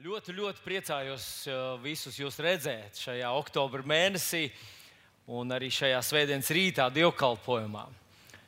[0.00, 4.46] Ļoti, ļoti priecājos uh, visus jūs redzēt šajā oktobra mēnesī
[5.28, 7.82] un arī šajā svētdienas rītā dievkalpojumā.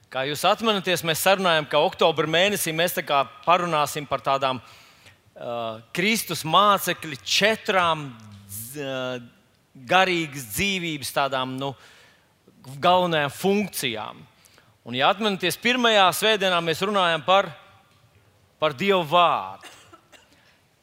[0.08, 2.96] Kā jūs atceraties, mēs sarunājam, ka oktobra mēnesī mēs
[3.44, 9.20] parunāsim par tādām uh, Kristus mācekļu četrām uh,
[9.92, 11.74] garīgas dzīvības tādām nu,
[12.80, 14.24] galvenajām funkcijām.
[14.88, 17.52] Un, ja atceraties, pirmajā svētdienā mēs runājam par,
[18.56, 19.81] par Dievu vārdu.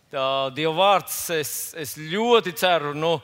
[0.10, 3.20] Dieva vārds, es, es ļoti ceru, nu,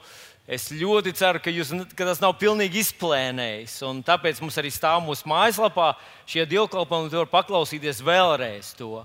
[0.46, 3.80] es ļoti ceru ka, jūs, ka tas nav pilnīgi izplēnējis.
[4.06, 5.96] Tāpēc mums arī stāv mūsu mājaslapā
[6.30, 9.02] šie dievkalpojumi, tur var paklausīties vēlreiz to.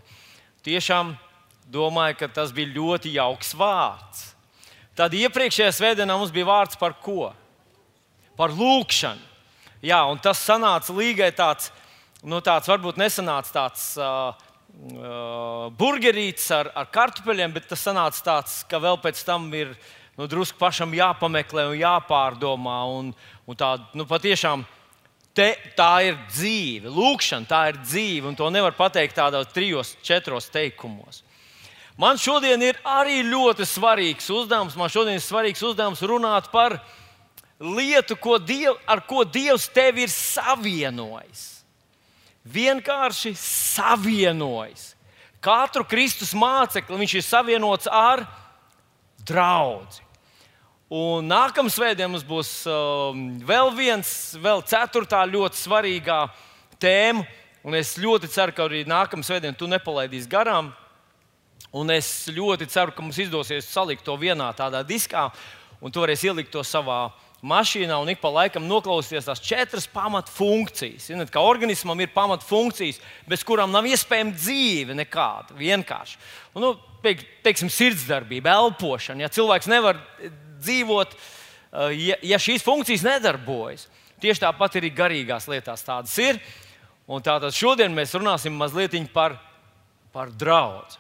[0.62, 1.16] Tiešām
[1.74, 4.28] domāju, ka tas bija ļoti jauks vārds.
[4.94, 7.32] Tad iepriekšējā svētdienā mums bija vārds par ko?
[8.38, 9.26] Par lūkšanu.
[9.82, 11.72] Jā, un tas sanāca līgai tāds,
[12.22, 13.90] nu, tāds varbūt nesanāca tāds.
[13.98, 14.51] Uh,
[15.78, 19.76] burgerītis ar, ar kartupeļiem, bet tas sanāca tāds, ka vēl pēc tam ir
[20.18, 22.78] nu, drusku pašam jāpameklē un jāpārdomā.
[22.98, 23.12] Un,
[23.46, 24.66] un tā, nu, patiešām,
[25.38, 30.50] te, tā ir dzīve, lūkšana, tā ir dzīve, un to nevar pateikt tādos trijos, četros
[30.54, 31.24] teikumos.
[32.02, 34.78] Man šodien ir arī ļoti svarīgs uzdevums.
[34.80, 36.80] Man šodien ir svarīgs uzdevums runāt par
[37.62, 41.51] lietu, ko diev, ar ko Dievs tevi ir savienojis
[42.46, 44.92] vienkārši savienojis.
[45.42, 48.26] Katru Kristus mācekli viņš ir savienots ar
[49.26, 50.02] draugu.
[50.92, 54.10] Un nākamā svētdienā mums būs um, vēl viens,
[54.44, 56.26] vēl ceturtā ļoti svarīgā
[56.84, 57.24] tēma.
[57.64, 60.74] Un es ļoti ceru, ka arī nākamā svētdienā tu nepalaidīsi garām.
[61.72, 65.30] Un es ļoti ceru, ka mums izdosies salikt to vienā tādā diskā,
[65.80, 67.06] un tu varēsi ielikt to savā
[67.42, 71.10] mašīnā un ik pa laikam noklausīties tās četras pamatfunkcijas.
[71.10, 75.58] Zināt, ka organismam ir pamatfunkcijas, bez kurām nav iespējama dzīve nekāda.
[75.58, 76.20] Vienkārši.
[76.54, 76.72] Un, nu,
[77.46, 79.26] teiksim, sirdsdarbība, elpošana.
[79.26, 80.00] Ja cilvēks nevar
[80.62, 83.88] dzīvot, eh, ja, ja šīs funkcijas nedarbojas,
[84.22, 86.38] tieši tāpat arī garīgās lietās tādas ir.
[87.10, 89.34] Un tātad šodien mēs runāsim mazliet par,
[90.14, 91.00] par draugu.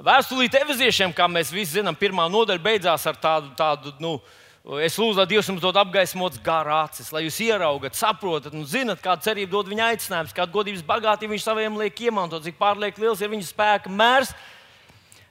[0.00, 4.98] Vēstulīt eviziešiem, kā mēs visi zinām, pirmā nodaļa beidzās ar tādu, tādu nu, uh, Es
[5.00, 9.24] lūdzu, lai Dievs jums dod apgaismots gara acis, lai jūs ieraugat, saprotat un zinat, kāda
[9.24, 13.32] cerība dod viņa aicinājums, kāda godības bagātība viņš saviem liek iemantot, cik pārlieku liels ir
[13.32, 14.34] viņa spēka mērs.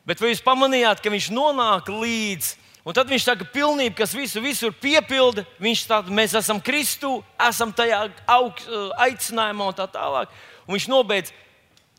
[0.09, 2.50] Bet vai jūs pamanījāt, ka viņš nonāk līdz,
[2.81, 7.69] un tad viņš saka, pilnība, kas visu visur piepilda, viņš tāda, mēs esam Kristu, esam
[7.69, 8.66] tajā augst,
[8.97, 10.34] aicinājumā un tā tālāk.
[10.66, 11.35] Un viņš nobeidz,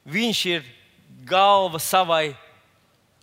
[0.02, 0.66] viņš ir
[1.30, 2.32] galva savai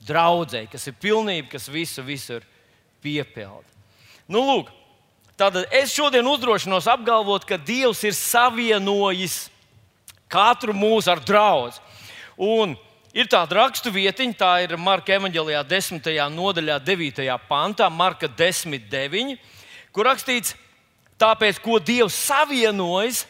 [0.07, 2.53] draudzēji, kas ir pilnība, kas visu visur
[3.03, 3.76] piepilda.
[4.27, 4.71] Nu, lūk,
[5.37, 9.51] Tātad es šodien uzdrošinos apgalvot, ka Dievs ir savienojis
[10.33, 11.77] katru mūsu ar draugu.
[12.41, 12.73] Un
[13.13, 16.09] ir tāda rakstu vietiņa, tā ir Marka evanģēlijā, 10.
[16.33, 17.21] nodaļā, 9.
[17.45, 19.35] pantā, Marka 10, 9,
[19.93, 20.55] kur rakstīts,
[21.21, 23.27] tāpēc, ko Dievs savienojas,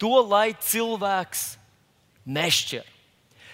[0.00, 1.44] to lai cilvēks
[2.24, 2.88] nešķir.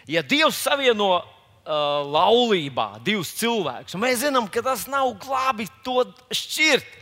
[0.06, 1.24] Ja Dievs savieno
[1.68, 3.96] uh, laulībā divus cilvēkus.
[3.96, 6.02] Un mēs zinām, ka tas nav labi to
[6.32, 6.96] šķirt.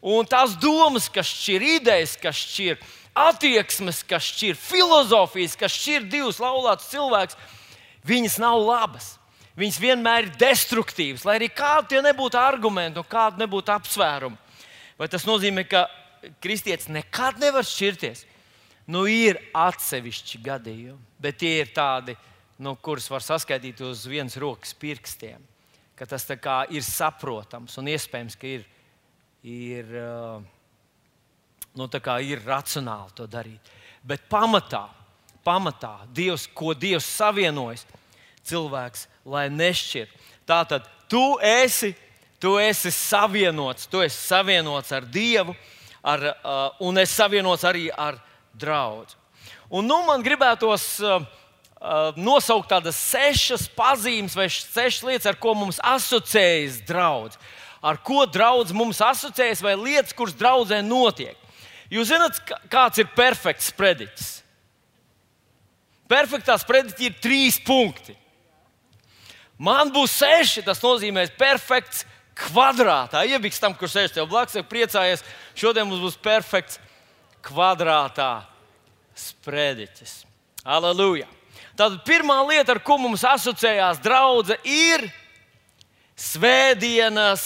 [0.00, 2.80] Un tās domas, kas šķir, idejas, kas šķir,
[3.20, 7.36] attieksmes, kas šķir, filozofijas, kas šķir divus laulātus cilvēkus,
[8.08, 9.14] viņas nav labas.
[9.60, 14.38] Viņas vienmēr ir destruktīvas, lai arī kādi tie nebūtu argumenti un kādi nebūtu apsvērumi.
[14.96, 15.84] Vai tas nozīmē, ka
[16.40, 18.24] kristietis nekad nevar šķirties?
[18.90, 22.16] Nu, ir atsevišķi gadījumi, bet tie ir tādi
[22.60, 25.40] nu, kurus var saskaitīt uz vienas rokas pirkstiem.
[26.00, 26.24] Tas
[26.72, 28.62] ir saprotams un iespējams, ka ir,
[29.44, 29.90] ir,
[31.76, 31.88] nu,
[32.24, 33.72] ir racionāli to darīt.
[34.00, 34.86] Bet pamatā,
[35.44, 37.84] pamatā Dievs, ko Dievs savienojas,
[38.48, 40.08] cilvēks, lai nešķir.
[40.48, 41.92] Tātad tu esi,
[42.40, 45.56] tu esi savienots, tu esi savienots ar Dievu,
[46.00, 48.16] ar, uh, un es savienots arī ar
[48.56, 49.12] draugu.
[49.70, 51.20] Un nu man gribētos Uh,
[52.20, 57.38] nosaukt tādas sešas pazīmes vai sešas lietas, ar ko mums asociējas draudz.
[57.80, 61.38] Ar ko draudz mums asociējas vai lietas, kuras draudzē notiek.
[61.90, 62.36] Jūs zināt,
[62.70, 64.28] kāds ir perfekts sprediķis?
[66.10, 68.14] Perfektā sprediķa ir trīs punkti.
[69.60, 72.04] Man būs seši, tas nozīmē perfekts
[72.36, 73.24] kvadrātā.
[73.28, 75.24] Iebiks tam, kurš sēž tev blakus, priecājies.
[75.56, 76.80] Šodien mums būs perfekts
[77.44, 78.32] kvadrātā
[79.16, 80.22] sprediķis.
[80.64, 81.39] Aleluja!
[81.80, 85.06] Tad pirmā lieta, ar ko mums asociējās draudzene, ir
[86.20, 87.42] svētdienas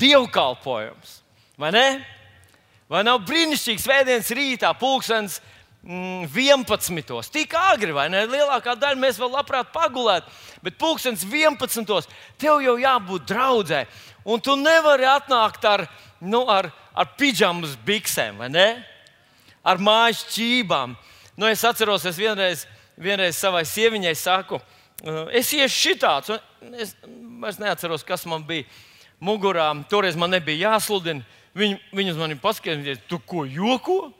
[0.00, 1.12] dievkalpojums.
[1.54, 1.84] Vai ne?
[2.90, 5.36] Vai nav brīnišķīgi svētdienas rītā, pulkstenis
[5.86, 7.30] mm, 11.
[7.30, 8.24] Tik agri, vai ne?
[8.26, 10.34] Lielākā daļa mēs vēl labprāt pagulētu,
[10.64, 12.08] bet pulkstenis 11.
[12.34, 13.84] tev jau jābūt draudzē.
[14.26, 15.84] Un tu nevari atnākt ar,
[16.18, 18.66] nu, ar, ar pidžamas biksēm, vai ne?
[19.62, 20.98] Ar mājas čībām.
[21.38, 22.66] Nu, es atceros, es vienreiz,
[22.98, 24.60] vienreiz savai sieviņai saku,
[25.32, 26.36] es iešu šitāds.
[26.74, 26.94] Es,
[27.48, 28.66] es neatceros, kas man bija
[29.22, 29.70] mugurā.
[29.90, 31.26] Toreiz man nebija jāsludina.
[31.58, 34.12] Viņi, viņi uz mani paskatījās, tu ko joko?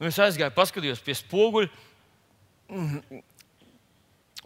[0.00, 1.68] Un es aizgāju, paskatījos pie spoguļa.
[2.70, 3.20] Mm.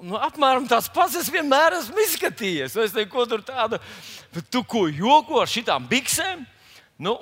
[0.03, 2.75] Nu, apmēram tāds pats es vienmēr esmu izskatījies.
[2.83, 3.79] Es teicu, ko tur tādu,
[4.35, 6.43] bet tu ko joko ar šitām biksēm?
[6.99, 7.15] Nu,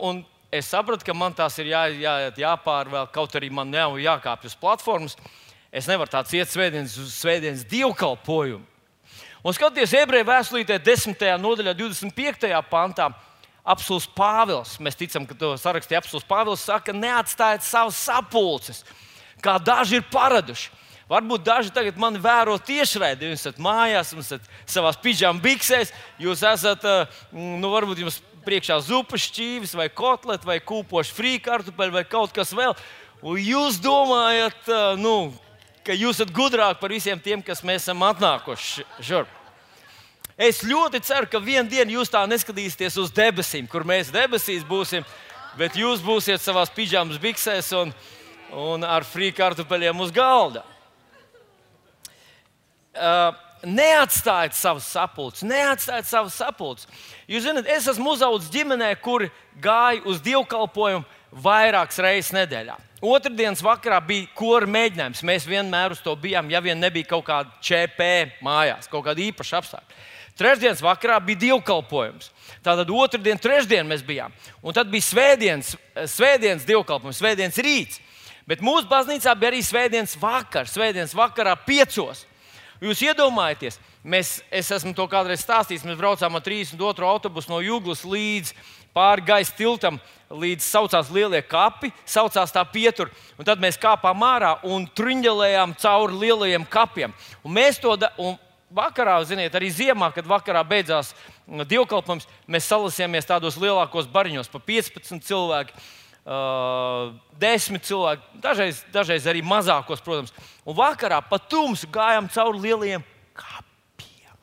[0.52, 4.56] es sapratu, ka man tās ir jā, jā, jāpārvēl, kaut arī man nav jākāpj uz
[4.60, 5.16] platformas.
[5.72, 8.66] Es nevaru tāds iet svētdienas uz svētdienas dievkalpojumu.
[9.42, 11.24] Un skatoties ebreju vēstulītē, 10.
[11.40, 12.52] nodaļā, 25.
[12.70, 13.08] pantā,
[13.64, 18.84] apelsīns Pāvils, mēs ticam, ka to sarakstīja apelsīns Pāvils, saka, neatstājiet savus sapulces,
[19.42, 20.70] kā daži ir paraduši.
[21.10, 25.90] Varbūt daži tagad mani vēro tiešraidē, jūs esat mājās, jūs esat savā pidžām biksēs,
[26.22, 32.04] jūs esat, eh, nu, varbūt jums priekšā zupas šķīvis, vai kotlets, vai kūpoši frīkartupeļi, vai
[32.08, 32.74] kaut kas vēl.
[33.22, 34.66] Un jūs domājat,
[34.98, 35.32] nu,
[35.86, 39.38] ka jūs esat gudrāki par visiem tiem, kas mēs esam atnākuši šurp.
[40.42, 45.04] Es ļoti ceru, ka vienā dienā jūs tā neskatīsieties uz debesīm, kur mēs debesīs būsim,
[45.60, 47.92] bet jūs būsiet savā pidžāmas biksēs un,
[48.56, 50.64] un ar frīkartupeļiem uz galda.
[52.92, 53.30] Uh,
[53.66, 56.88] neatstājiet savus sapulces, neatstājiet savus sapulces.
[57.30, 59.28] Jūs zināt, es esmu uzaugusi ģimenē, kur
[59.62, 61.04] gāja uz dievkalpojumu
[61.44, 62.76] vairākas reizes nedēļā.
[63.02, 65.24] Otradienas vakarā bija kora mēģinājums.
[65.26, 68.08] Mēs vienmēr uz to bijām, ja vien nebija kaut kāda ČP
[68.46, 70.02] mājās, kaut kāda īpaša apstākļa.
[70.38, 72.30] Trešdienas vakarā bija dievkalpojums.
[72.64, 74.32] Tātad otrdien, trešdien mēs bijām.
[74.62, 75.74] Un tad bija svētdienas,
[76.14, 78.00] svētdienas dievkalpojums, svētdienas rīts.
[78.48, 82.24] Bet mūsu baznīcā bija arī svētdienas vakars, svētdienas vakarā piecos.
[82.82, 87.06] Jūs iedomājieties, mēs, es esmu to kādreiz stāstījis, mēs braucām ar 32.
[87.06, 88.50] autobusu no Jūglas līdz
[88.90, 90.00] pāri gaisa tiltam,
[90.32, 93.12] līdz saucās lielie kapi, saucās tā pietur.
[93.38, 97.14] Un tad mēs kāpām ārā un truņģelējām cauri lielajiem kapiem.
[97.46, 98.34] Un mēs to darām
[98.72, 101.12] vakarā, ziniet, arī ziemā, kad vakarā beidzās
[101.46, 105.76] dievkalpojums, mēs salasījāmies tādos lielākos bariņos, pa 15 cilvēku.
[106.22, 110.30] Uh, desmit cilvēki, dažreiz, dažreiz arī mazākos, protams.
[110.62, 113.02] Un vakarā pa tumsu gājām cauri lieliem
[113.34, 114.36] kapiem.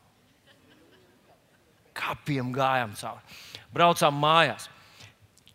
[1.96, 3.40] Kapiem gājām cauri.
[3.72, 4.68] Braucām mājās.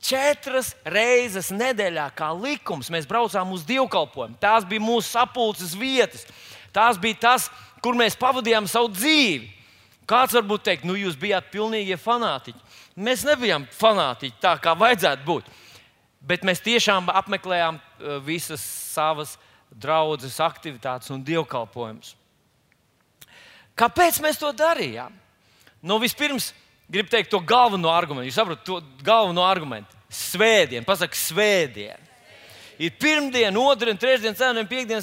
[0.05, 4.37] Četras reizes nedēļā, kā likums, mēs braucām uz dievkalpojumu.
[4.41, 6.25] Tās bija mūsu sapulces vietas.
[6.73, 7.51] Tās bija tas,
[7.85, 9.51] kur mēs pavadījām savu dzīvi.
[10.09, 12.61] Kāds varbūt teikt, nu jūs bijāt pilnīgi fanātiķi.
[13.01, 15.49] Mēs nebijām fanātiķi tā, kā vajadzētu būt.
[16.25, 18.63] Bet mēs tiešām apmeklējām eh, visas
[18.95, 19.37] savas
[19.75, 22.15] draudzes aktivitātes un dievkalpojumus.
[23.75, 25.13] Kāpēc mēs to darījām?
[25.85, 26.53] Nu, vispirms,
[26.89, 28.31] gribu teikt to galveno argumentu.
[28.31, 29.99] Jūs saprotat, to galveno argumentu.
[30.15, 32.01] Svētdien, pasakot, svētdien.
[32.79, 35.03] Ir pirmdiena, otrdiena, trešdiena, ceturtdiena, piekdiena,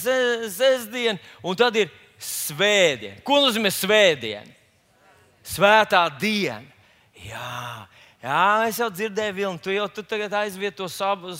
[0.52, 3.22] sestdiena, un tad ir svētdiena.
[3.28, 4.58] Ko nozīmē svētdiena?
[5.48, 6.68] Svētā diena.
[7.22, 7.88] Jā,
[8.22, 11.34] jā es jau dzirdēju, Vilni, tu jau tu tagad aizvieto sabu,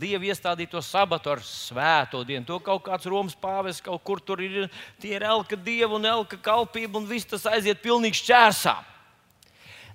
[0.00, 2.46] dievu iestādīto sabatu ar svēto dienu.
[2.48, 4.70] To kaut kāds Romas pāvis kaut kur tur ir.
[5.02, 8.88] Tie ir elka dieva un elka kalpība, un viss tas aiziet pilnīgi šķērsām.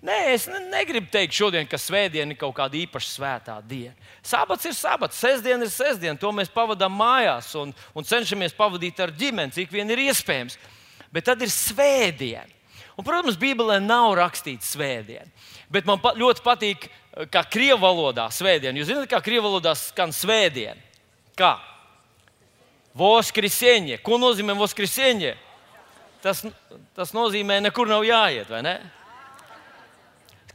[0.08, 3.96] Nē, es negribu teikt, šodien, ka svētdiena ir kaut kāda īpaša svētā diena.
[4.22, 6.20] Sabats ir sabats, sestdiena ir sestdiena.
[6.22, 10.60] To mēs pavadām mājās un, un cenšamies pavadīt ar ģimeni, cik vien ir iespējams.
[11.14, 12.57] Bet tad ir svētdiena.
[12.98, 15.30] Un, protams, Bībelē nav rakstīts svētdiena,
[15.70, 18.80] bet man pa, ļoti patīk, eh, kā krievu valodā svētdiena.
[18.80, 20.82] Jūs zināt, kā krievu valodā skan svētdiena?
[21.38, 21.60] Kā?
[22.98, 24.00] Voskrisēņa.
[24.02, 25.36] Ko nozīmē voskrisēņa?
[26.24, 26.42] Tas,
[26.98, 28.80] tas nozīmē, nekur nav jāiet, vai ne?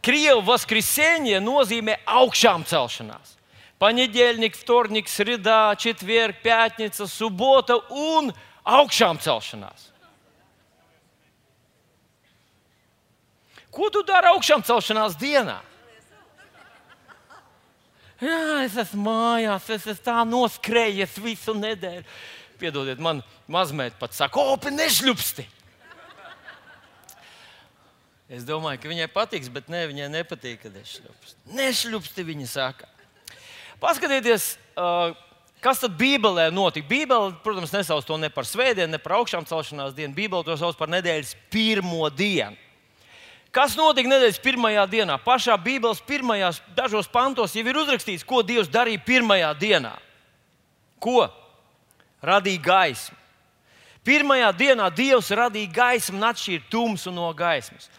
[0.02, 3.36] Krievu voskrisēņa nozīmē augšām celšanās.
[3.78, 8.32] Paņēdēļnik, vtornik, sridā, četvirk, pētnica, subota un
[8.66, 9.91] augšām celšanās.
[13.72, 15.58] Ko tu dari augšām celšanās dienā?
[18.22, 22.04] Jā, es esmu mājās, es esmu tā noskrējies visu nedēļu.
[22.60, 25.48] Piedodiet, man mazmeita pat saka, opi, nešļupsti!
[28.32, 31.34] Es domāju, ka viņai patiks, bet ne, viņai nepatīk, kad es šļupstu.
[31.52, 32.86] Nešļupsti, viņa saka.
[33.82, 34.46] Paskatieties,
[35.64, 36.86] kas tad Bībelē notika.
[36.88, 40.14] Bībele, protams, nesauc to ne par svētdienu, ne par augšām celšanās dienu.
[40.16, 42.56] Bībele to sauc par nedēļas pirmo dienu.
[43.52, 45.18] Kas notika nedēļas pirmajā dienā?
[45.20, 49.92] Pašā Bībeles pirmajās dažos pantos jau ir uzrakstīts, ko Dievs darīja pirmajā dienā.
[51.02, 51.26] Ko?
[52.24, 53.18] Radīja gaismu.
[54.06, 57.90] Pirmajā dienā Dievs radīja gaismu un atšķīra tumsu no gaismas.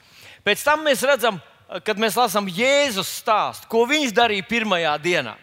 [0.43, 1.37] Pēc tam mēs redzam,
[1.85, 5.35] kad mēs lasām Jēzus stāstu, ko viņš darīja pirmajā dienā.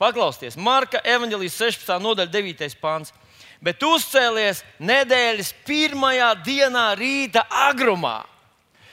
[0.00, 1.96] Paklausieties, Marka evanģelijas 16.
[2.00, 2.76] nodaļa, 9.
[2.80, 3.14] pāns.
[3.60, 8.20] Bet uzcēlies nedēļas pirmajā dienā, rīta agrumā.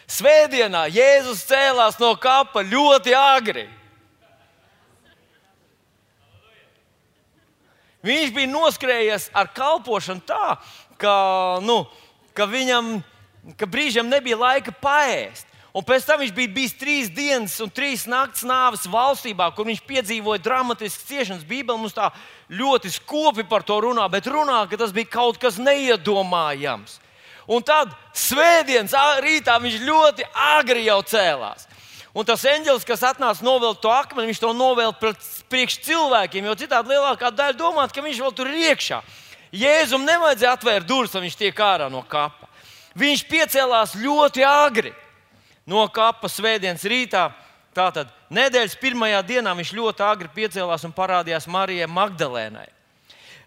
[0.07, 3.67] Svētdienā Jēzus cēlās no kapa ļoti agri.
[8.07, 10.55] Viņš bija noskrējies ar kalpošanu tā,
[11.01, 11.13] ka,
[11.65, 11.81] nu,
[12.37, 13.01] ka viņam
[13.55, 15.45] ka brīžiem nebija laika paēst.
[15.77, 19.83] Un pēc tam viņš bija bijis trīs dienas un trīs naktas nāves valstībā, kur viņš
[19.85, 21.45] piedzīvoja dramatiskas ciešanas.
[21.45, 22.09] Bībeli mums tā
[22.49, 26.97] ļoti skopi par to runā, bet runā, ka tas bija kaut kas neiedomājams.
[27.47, 31.67] Un tad svētdienas rītā viņš ļoti agri jau cēlās.
[32.17, 35.13] Un tas eņģelis, kas atnāca novilkt to akmeni, viņš to novilka
[35.51, 39.01] priekš cilvēkiem, jo citādi lielākā daļa domātu, ka viņš vēl tur ir iekšā.
[39.53, 42.49] Jēzum nevajadzēja atvērt durvis, lai viņš tiek ārā no kapa.
[42.97, 44.91] Viņš piecēlās ļoti agri
[45.69, 47.29] no kapa svētdienas rītā.
[47.77, 52.65] Tātad nedēļas pirmajā dienā viņš ļoti agri piecēlās un parādījās Marijai Magdalēnai.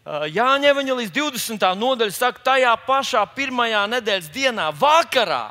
[0.08, 1.64] Jāņa Evanģelijas 20.
[1.76, 5.50] nodaļa saka, tajā pašā pirmajā nedēļas dienā, vakarā,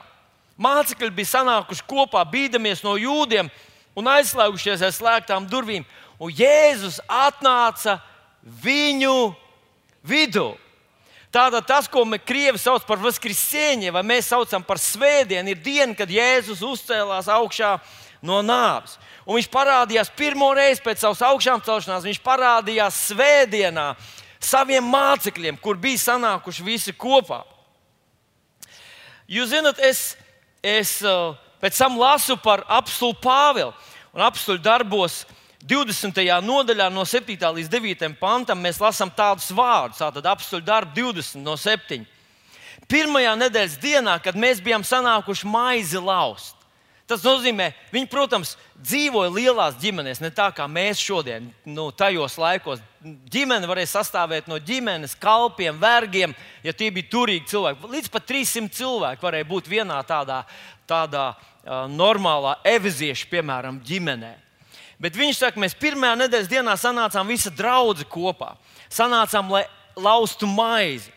[0.57, 3.51] mācekļi bija sanākuši kopā, bīdamies no jūdiem
[3.93, 5.85] un aizslēgušies aiz slēgtām durvīm.
[6.19, 7.99] Un Jēzus atnāca
[8.41, 9.35] viņu
[10.01, 10.55] vidū.
[11.29, 15.93] Tātad tas, ko mēs krievi saucam par vaskrisēņiem, vai mēs saucam par svētdienu, ir diena,
[15.93, 17.75] kad Jēzus uzcēlās augšā
[18.25, 18.97] no nāves.
[19.29, 22.07] Un viņš parādījās pirmo reizi pēc savas augšām celšanās.
[22.09, 23.91] Viņš parādījās svētdienā
[24.39, 27.43] saviem mācekļiem, kur bija sanākuši visi kopā.
[29.29, 30.15] Jūs zināt, es,
[30.65, 33.73] es uh, pēc tam lasu par apstulu Pāvilu
[34.15, 35.21] un apstulu darbos
[35.69, 36.15] 20.
[36.41, 37.35] nodaļā, no 7.
[37.35, 38.07] līdz 9.
[38.19, 42.07] pantam, mēs lasām tādus vārdus, tātad apstuļu darbu 20 no 7.
[42.89, 46.55] Pirmajā nedēļas dienā, kad mēs bijām sanākuši maizi laust,
[47.09, 52.83] tas nozīmē, viņi, protams, dzīvoja lielās ģimenēs, ne tā kā mēs šodien, nu, tajos laikos.
[53.33, 57.89] Ģimene varēja sastāvēt no ģimenes, kalpiem, vergiem, ja tie bija turīgi cilvēki.
[57.95, 60.43] Līdz pat 300 cilvēki varēja būt vienā tādā,
[60.89, 64.35] tādā uh, normālā evizieša, piemēram, ģimenē.
[64.99, 68.53] Bet viņš saka, mēs pirmajā nedēļas dienā sanācām visa draudzene kopā.
[68.91, 69.63] Sanācām, lai
[69.95, 71.11] laustu maizi.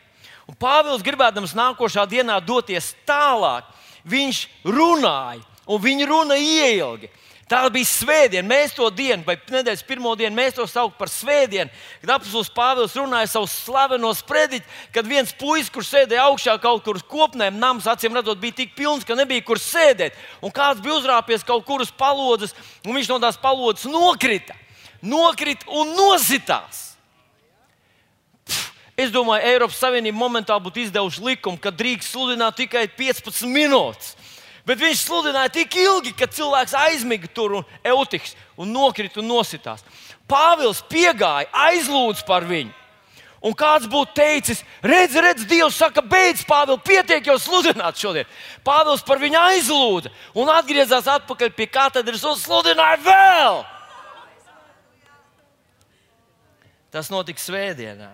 [0.47, 3.67] Un Pāvils gribēdams nākošā dienā doties tālāk,
[4.07, 7.11] viņš runāja, un viņa runa ieilgi.
[7.53, 8.47] Tā bija svētdiena.
[8.49, 11.69] Mēs to dienu, vai nedēļas pirmo dienu, mēs to saucam par svētdienu.
[12.01, 14.65] Kad apelsīns Pāvils runāja savu slaveno sprediķi,
[14.95, 18.73] kad viens puisis, kurš sēdēja augšā kaut kur uz kopnēm, nams acīm redzot, bija tik
[18.79, 20.17] pilns, ka nebija kur sēdēt.
[20.41, 24.57] Un kāds bija uzrāpies kaut kur uz palodzes, un viņš no tās palodzes nokrita.
[25.03, 26.93] Nokrita un nositās.
[28.97, 34.13] Es domāju, Eiropas Savienība momentāli būtu izdevusi likumu, ka drīkst sludināt tikai 15 minūtes.
[34.67, 37.65] Bet viņš sludināja tik ilgi, ka cilvēks aizmiga tur un
[37.95, 39.83] eutiks un nokrita un nositās.
[40.31, 42.71] Pāvils piegāja, aizlūdz par viņu.
[43.43, 48.29] Un kāds būtu teicis, redz, redz, Dievs saka, beidz, Pāvils, pietiek jau sludināt šodien.
[48.63, 53.63] Pāvils par viņu aizlūdza un atgriezās atpakaļ pie katedras un sludināja vēl.
[56.95, 58.13] Tas notika svētdienā.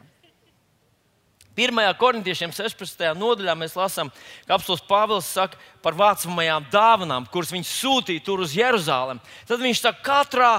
[1.58, 1.74] 1.
[1.98, 3.00] korintiešiem 16.
[3.18, 4.12] nodaļā mēs lasām,
[4.46, 9.18] ka apelsīns Pāvils saka par vācamajām dāvanām, kuras viņš sūtīja tur uz Jeruzalem.
[9.48, 10.52] Tad viņš saka, katrā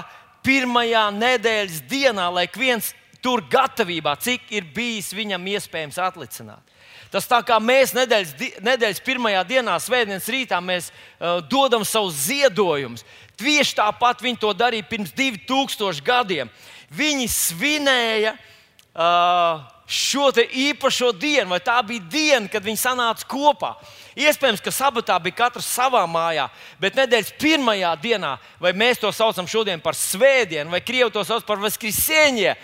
[0.44, 2.92] pirmajā nedēļas dienā, lai viens
[3.24, 6.76] tur gatavībā, cik ir bijis viņam iespējams atlicināt.
[7.10, 13.02] Tas tā kā mēs nedēļas, nedēļas pirmajā dienā, svētdienas rītā, mēs uh, dodam savus ziedojumus.
[13.40, 16.52] Tieši tāpat viņi to darīja pirms 2000 gadiem.
[16.94, 23.72] Viņi svinēja uh, šo īpašo dienu, vai tā bija diena, kad viņi sanāca kopā.
[24.14, 26.46] Iespējams, ka sabatā bija katrs savā mājā,
[26.80, 31.44] bet nedēļas pirmajā dienā, vai mēs to saucam šodien par svētdienu, vai krievi to sauc
[31.46, 32.62] par vaskrisēņiem,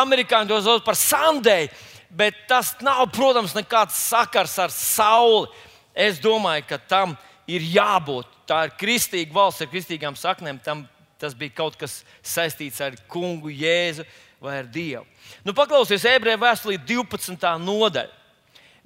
[0.00, 1.70] amerikāņi to sauc par sandēju,
[2.16, 5.48] bet tas nav, protams, nekāds sakars ar sauli.
[5.96, 7.16] Es domāju, ka tam
[7.48, 8.28] ir jābūt.
[8.46, 10.60] Tā ir kristīga valsts ar kristīgām saknēm.
[10.64, 10.84] Tam,
[11.18, 14.04] tas bija kaut kas saistīts ar kungu Jēzu
[14.40, 15.04] vai ar Dievu.
[15.44, 17.48] Nu, paklausieties, ebreju vēstulī 12.
[17.62, 18.12] nodaļa.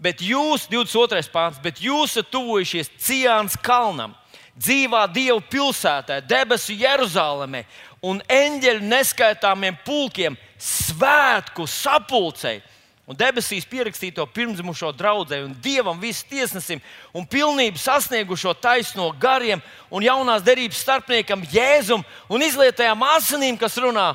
[0.00, 1.28] Bet jūs, 22.
[1.28, 4.14] pāns, bet jūs esat tuvojušies Ciānas kalnam,
[4.56, 7.66] dzīvā Dieva pilsētā, debesu Jeruzalemē
[8.00, 12.62] un eņģeļu neskaitāmiem pulkiem, svētku sapulcei.
[13.10, 16.78] Un debesīs pierakstīto pirmsmušo draugu un dievam visu tiesnesim
[17.12, 19.58] un pilnību sasniegušo taisno gariem
[19.90, 24.12] un jaunās derības starpniekam Jēzum un izlietajām asinīm, kas runā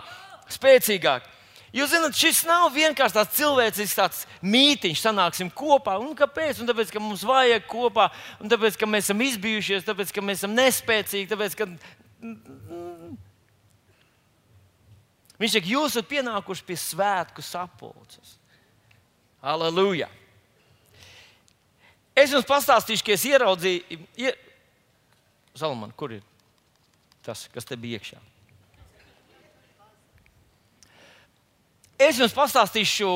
[0.54, 1.32] spēcīgāk
[1.76, 5.98] Jūs zināt, šis nav vienkārši tāds cilvēcisks tāds mītīņš, sanāksim kopā.
[6.00, 6.62] Un kāpēc?
[6.64, 8.06] Un tāpēc, ka mums vajag kopā,
[8.40, 11.28] un tāpēc, ka mēs esam izbijušies, tāpēc, ka mēs esam nespēcīgi.
[11.34, 11.68] Tāpēc, ka...
[15.36, 18.38] Viņš saka, jūs esat pienākuši pie svētku sapulces.
[19.44, 20.08] Aleluja!
[22.16, 24.40] Es jums pastāstīšu, ka es ieraudzīju, ier...
[25.60, 26.24] Salman, kur ir
[27.28, 28.22] tas, kas te bija iekšā?
[32.00, 33.10] Es jums pastāstīšu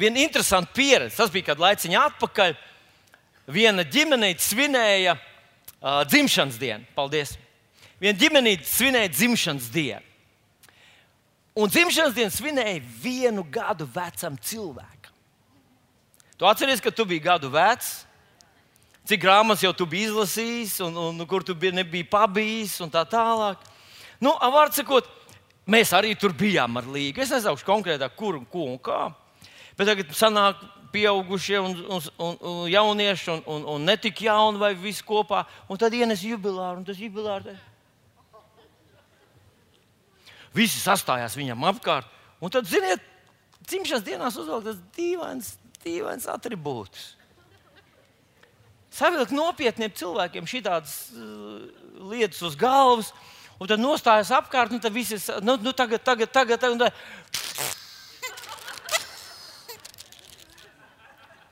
[0.00, 1.16] vienu interesantu pieredzi.
[1.16, 2.56] Tas bija kādu laiciņu atpakaļ.
[3.50, 6.86] Viena ģimenīte svinēja uh, dzimšanas dienu.
[6.96, 7.34] Paldies!
[8.00, 10.04] Viena ģimenīte svinēja dzimšanas dienu.
[11.60, 15.16] Un dzimšanas dienu svinēja vienu gadu vecam cilvēkam.
[16.40, 18.06] Tu atceries, ka tu biji gadu vecs,
[19.04, 23.02] cik grāmatas jau tu biji izlasījis, un, un kur tu biji, nebija pabijis, un tā
[23.08, 23.60] tālāk.
[24.24, 25.08] Nu, vārds sakot,
[25.70, 27.22] Mēs arī tur bijām ar līgu.
[27.22, 29.04] Es nesaukšu konkrētāk, kur un ko un kā.
[29.78, 30.58] Bet tagad sanāk
[30.90, 35.44] pieaugušie un, un, un, un jaunieši un, un, un ne tik jauni vai visi kopā.
[35.70, 37.54] Un tad ienes jubilāru un tas jubilārs.
[40.56, 42.10] Visi sastājās viņam apkārt.
[42.42, 43.04] Un tad, ziniet,
[43.68, 47.12] dzimšanas dienās uzvelk tas dīvains, dīvains attribūts.
[48.90, 51.60] Savilkt nopietniem cilvēkiem šādas uh,
[52.10, 53.12] lietas uz galvas
[53.60, 56.60] un tad nostājas apkārt, un tad viss ir nu, nu, tagad, tagad, tagad.
[56.60, 56.90] tagad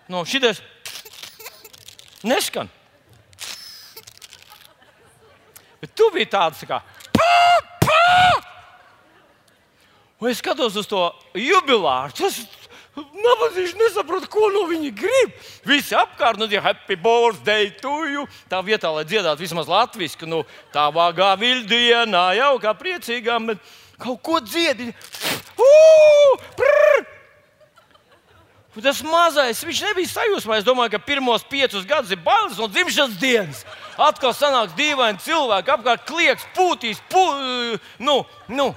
[0.09, 0.63] no šitas
[2.25, 2.69] neskan.
[5.79, 6.79] Bet tu biji tāds tā kā.
[7.15, 7.35] Pā,
[7.85, 8.07] pā!
[10.19, 11.05] Un es skatos uz to
[11.39, 12.17] jubilāru.
[12.19, 12.41] Tas,
[12.99, 15.35] Nabadzīgs nesaprot, ko no viņa grib.
[15.69, 17.73] Visi apkārt, nu, tie happy birthday
[18.13, 18.27] you.
[18.51, 23.59] Tā vietā, lai dziedātu vismaz latviešu, nu, tā vāgā vildienā, jau kā priecīgām, bet
[23.99, 24.93] kaut ko dziedi.
[28.79, 30.61] Tas mazais, viņš nebija sajūsmā.
[30.61, 33.65] Es domāju, ka pirmos piecus gadus ir bailes no dzimšanas dienas.
[33.99, 37.25] Atkal sanāks dīvaini cilvēki, apkārt klieks, pūtīs, pū,
[37.99, 38.21] nu,
[38.55, 38.69] nu.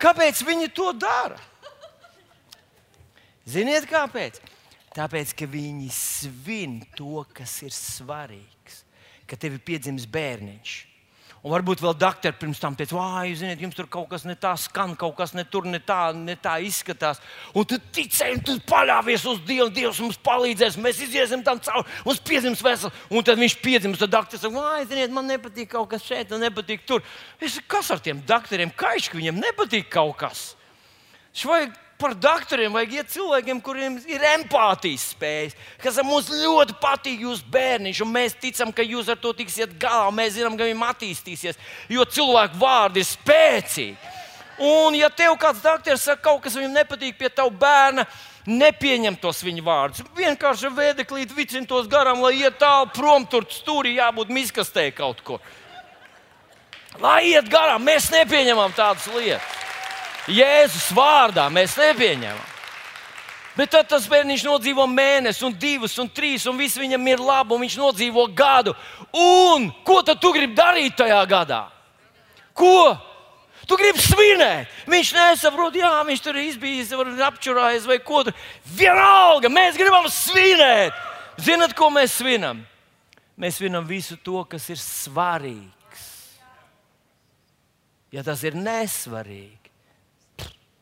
[0.00, 1.36] Kāpēc viņi to dara?
[3.50, 4.38] Ziniet, kāpēc?
[4.94, 8.84] Tāpēc, ka viņi svin to, kas ir svarīgs,
[9.26, 10.76] ka tev ir piedzimis bērniņš.
[11.40, 14.50] Un varbūt vēl doktori pirms tam teica, ah, ziniet, jums tur kaut kas ne tā
[14.60, 17.22] skan, kaut kas ne tur ne tā, ne tā izskatās.
[17.56, 21.88] Un tu ticēji, un tu paļāvies uz Dievu, Dievs mums palīdzēs, mēs iziesim tam cauri,
[22.04, 23.02] mums piedzims vesels.
[23.08, 26.44] Un tad viņš piedzims, tad doktors saka, ah, ziniet, man nepatīk kaut kas šeit, un
[26.44, 27.00] nepatīk tur.
[27.40, 30.50] Es saku, kas ar tiem doktoriem kaiš, ka viņiem nepatīk kaut kas?
[31.32, 37.44] Švajag par doktoriem vajag iet cilvēkiem, kuriem ir empātijas spējas, kas mums ļoti patīk jūsu
[37.52, 40.08] bērniņš, un mēs ticam, ka jūs ar to tiksiet galā.
[40.14, 41.60] Mēs zinām, ka viņam attīstīsies,
[41.92, 44.16] jo cilvēku vārdi ir spēcīgi.
[44.60, 48.04] Un, ja tev kāds doktors saka, kaut kas viņam nepatīk pie tava bērna,
[48.44, 50.04] nepieņem tos viņa vārdus.
[50.16, 55.40] Vienkārši vēdeklīt, vicina tos garām, lai iet tālu prom, tur stūrī jābūt miskastē kaut kur.
[57.00, 59.69] Lai iet garām, mēs nepieņemam tādas lietas.
[60.30, 62.48] Jēzus vārdā mēs nepieņemam.
[63.58, 67.56] Bet tad tas bērniņš nodzīvo mēnesi, un divus, un trīs, un viss viņam ir labi,
[67.56, 68.72] un viņš nodzīvo gadu.
[69.12, 71.64] Un ko tad tu gribi darīt tajā gadā?
[72.56, 72.94] Ko?
[73.66, 74.70] Tu gribi svinēt.
[74.90, 76.94] Viņš nesaprot, jā, viņš tur izbijis,
[77.26, 78.38] apčurājis vai ko tur.
[78.78, 80.96] Vienalga, mēs gribam svinēt.
[81.40, 82.64] Zinat, ko mēs svinam?
[83.40, 86.08] Mēs svinam visu to, kas ir svarīgs.
[88.10, 89.69] Ja tas ir nesvarīgi,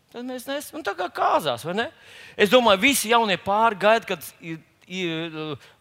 [0.09, 1.91] Tad mēs nesam tā kā kāzās, vai ne?
[2.33, 5.35] Es domāju, visi jaunie pāri gaida, kad ir, ir,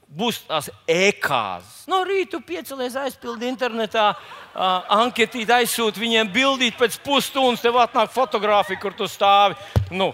[0.07, 1.85] būs tās e-kāzas.
[1.87, 4.65] No rīta piecelies, aizpildi internetā, uh,
[4.97, 9.55] anketīt, aizsūti viņiem bildīt, pēc pusstundas tev atnāk fotografija, kur tu stāvi.
[9.95, 10.11] Nu,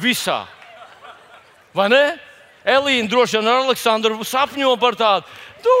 [0.00, 0.42] visā.
[1.76, 2.04] Vai ne?
[2.64, 5.28] Elīna droši vien ar Aleksandru sapņo par tādu.
[5.64, 5.76] Tu,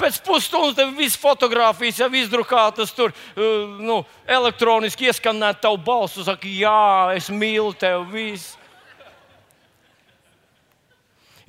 [0.00, 7.10] Pēc pusstundas viss fotografijas jau izdrukātas, tur uh, nu, elektroniski ieskanēt tavu balsu, saka, jā,
[7.18, 8.06] es mīlu tevi.
[8.14, 8.54] Viss.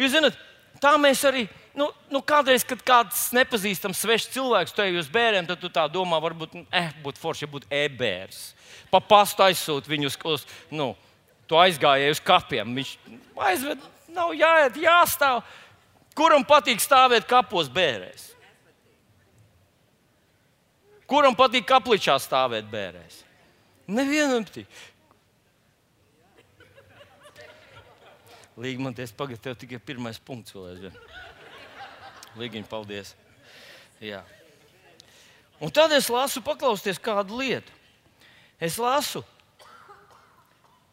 [0.01, 0.37] Jūs zināt,
[0.81, 1.45] tā mēs arī.
[1.77, 6.17] Nu, nu kādreiz, kad kāds nepazīstams svešs cilvēks te uz bērniem, tad tu tā domā,
[6.19, 8.41] varbūt eh, būtu forši, ja būtu e-bērs.
[8.91, 10.43] Pa pastu aizsūti viņus uz,
[10.75, 10.89] nu,
[11.47, 12.75] to aizgājēju uz kapiem.
[12.75, 12.91] Viņš
[13.47, 15.45] aizved, nav jāiet, jāstāv.
[16.21, 18.27] Kuram patīk stāvēt kapos bērēs?
[21.09, 23.23] Kuram patīk kapličā stāvēt bērēs?
[23.89, 24.67] Nevienam patīk.
[28.61, 31.01] Līga man teica, pagaidi, tev tikai pirmais punkts vēl aizvien.
[32.37, 33.15] Līgiņ, paldies.
[34.03, 34.21] Jā.
[35.57, 37.73] Un tad es lasu, paklausieties kādu lietu.
[38.61, 39.23] Es lasu,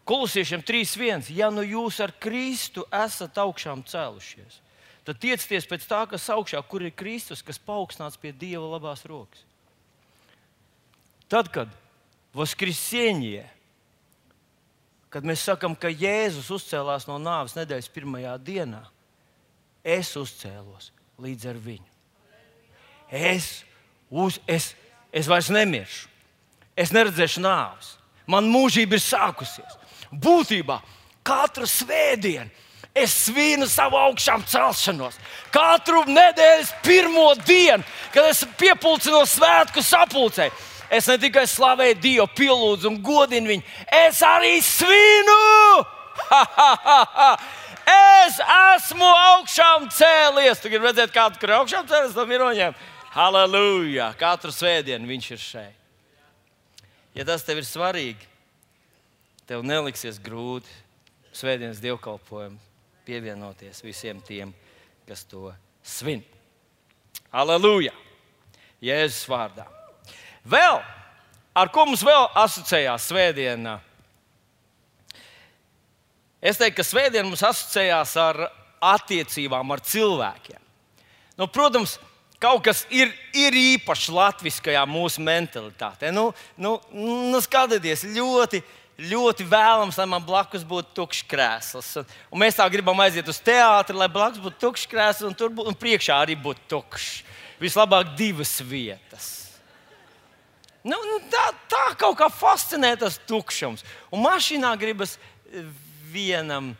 [0.08, 1.28] Kolosiešiem 3.1.
[1.36, 4.62] Ja nu jūs ar Kristu esat augšām cēlušies,
[5.08, 9.46] tad tiecieties pēc tā, kas augšā, kur ir Kristus, kas paaugstināts pie Dieva labās rokas.
[11.32, 11.72] Tad, kad
[12.36, 13.46] Voskrisēņie,
[15.08, 18.82] kad mēs sakām, ka Jēzus uzcēlās no nāves nedēļas pirmajā dienā,
[19.80, 20.90] es uzcēlos
[21.24, 21.88] līdz ar viņu.
[23.08, 23.48] Es,
[24.12, 24.74] uz, es,
[25.08, 26.12] es vairs nemiršu,
[26.76, 27.94] es neredzēšu nāves.
[28.28, 29.78] Man mūžība ir sākusies
[30.12, 30.82] būtībā
[31.24, 32.52] katru svētdienu
[32.94, 35.18] es svinu savu augšām celšanos.
[35.54, 40.50] Katru nedēļas pirmo dienu, kad es piepulcinos svētku sapulcē,
[40.90, 43.66] es ne tikai slavēju Dievu, pielūdzu un godinu viņu,
[44.04, 45.40] es arī svinu!
[46.18, 47.32] Ha, ha, ha, ha.
[47.88, 50.58] Es esmu augšām cēlies.
[50.60, 52.74] Gribi redzēt, kādu kur augšām cēlies no miroņiem?
[53.14, 54.10] Halleluja!
[54.18, 55.78] Katru svētdienu viņš ir šeit.
[57.16, 58.28] Ja tas tev ir svarīgi,
[59.48, 60.70] tev neliksies grūti
[61.34, 62.67] svētdienas dievkalpojumu
[63.08, 64.52] pievienoties visiem tiem,
[65.08, 65.48] kas to
[65.80, 66.20] svin.
[67.32, 67.94] Aleluja!
[68.84, 69.64] Jēzus vārdā.
[70.46, 70.78] Vēl,
[71.56, 73.78] ar ko mums vēl asociējās svētdiena?
[76.38, 78.44] Es teiktu, ka svētdiena mums asociējās ar
[78.92, 80.60] attiecībām ar cilvēkiem.
[81.40, 81.96] Nu, protams,
[82.38, 86.12] kaut kas ir, ir īpašs latviskajā mūsu mentalitātē.
[86.14, 86.28] Nu,
[86.60, 88.62] nu, nu, skatieties, ļoti ļoti
[88.98, 91.90] vēlams, lai man blakus būtu tukšs krēsls.
[92.00, 95.50] Un, un mēs tā gribam aiziet uz teātri, lai blakus būtu tukšs krēsls, un tur
[95.50, 97.22] būtu, un priekšā arī būtu tukšs.
[97.58, 99.48] Vislabāk divas vietas.
[100.82, 103.84] Nu, nu, tā, tā kaut kā fascinē tas tukšums.
[104.10, 105.18] Un mašīnā gribas
[106.12, 106.76] vienam,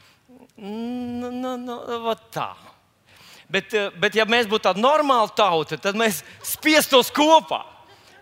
[0.57, 2.55] nu, nu, nu, tā.
[3.49, 7.63] Bet, bet, ja mēs būtu tāda normāla tauta, tad mēs spiestos kopā.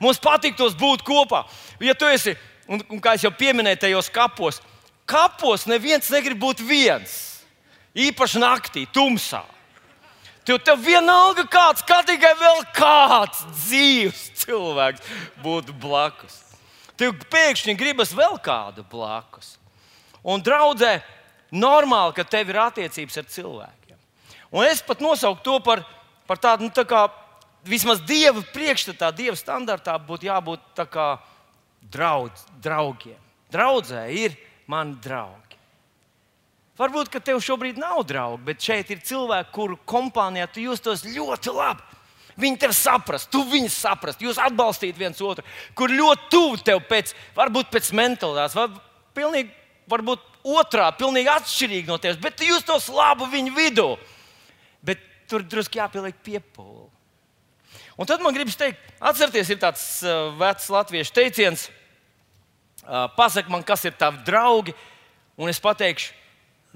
[0.01, 1.43] Mums patiktos būt kopā.
[1.81, 2.37] Ja tu esi
[2.69, 4.61] un, un kā jau pieminēju, tajos kapos,
[5.09, 7.15] kapos neviens negrib būt viens.
[7.97, 9.43] Īpaši naktī, tumsā.
[10.47, 15.09] Tev, tev vienalga kāds, kā tikai vēl kāds dzīves cilvēks
[15.43, 16.37] būtu blakus.
[16.97, 19.57] Tev pēkšņi gribas vēl kādu blakus.
[20.27, 21.01] Un draudzē,
[21.51, 23.99] normāli, ka tev ir attiecības ar cilvēkiem.
[24.55, 25.83] Un es pat nosaucu to par,
[26.29, 27.09] par tādu, nu, tā kā
[27.67, 31.09] vismaz dieva priekšstatā, dieva standartā būtu jābūt tā kā
[31.93, 33.19] draudz, draugiem.
[33.53, 34.37] Draudzē ir
[34.71, 35.59] mani draugi.
[36.77, 41.55] Varbūt, ka tev šobrīd nav draugi, bet šeit ir cilvēki, kuru kompānijā tu justos ļoti
[41.57, 41.85] labi.
[42.37, 47.15] Viņi tev saprast, tu viņus saprast, jūs atbalstīt viens otru, kur ļoti tuvu tev pēc,
[47.37, 48.75] varbūt pēc mentalitātes, var,
[49.17, 49.55] pilnīgi,
[49.89, 53.89] varbūt otrā, pilnīgi atšķirīgi no tevis, bet jūs tos labu viņu vidū.
[54.85, 56.91] Bet tur drusku jāpieliek piepūli.
[57.97, 61.67] Un tad man gribas teikt, atcerieties, ir tāds uh, vecs latviešu teiciens,
[62.85, 64.75] uh, pasak man, kas ir tavi draugi,
[65.41, 66.13] un es pateikšu,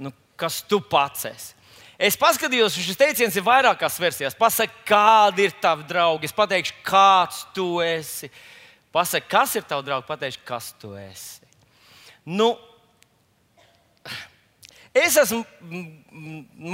[0.00, 1.56] nu, kas tu pats esi.
[2.00, 4.32] Es paskatījos, šis teiciens ir vairākās versijās.
[4.32, 6.30] Pasaki, kādi ir tavi draugi.
[6.30, 8.30] Es pateikšu, kāds tu esi.
[8.88, 11.44] Pasaki, kas ir tavs draugs, pateikšu, kas tu esi.
[12.24, 12.54] Nu,
[14.90, 15.44] Es esmu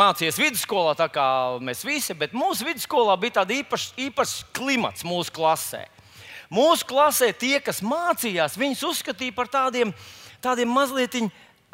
[0.01, 1.27] mācījies vidusskolā, tā kā
[1.61, 5.83] mēs visi, bet mūsu vidusskolā bija tāds īpašs, īpašs klimats mūsu klasē.
[6.49, 9.93] Mūsu klasē tie, kas mācījās, viņus uzskatīja par tādiem,
[10.41, 11.19] tādiem mazliet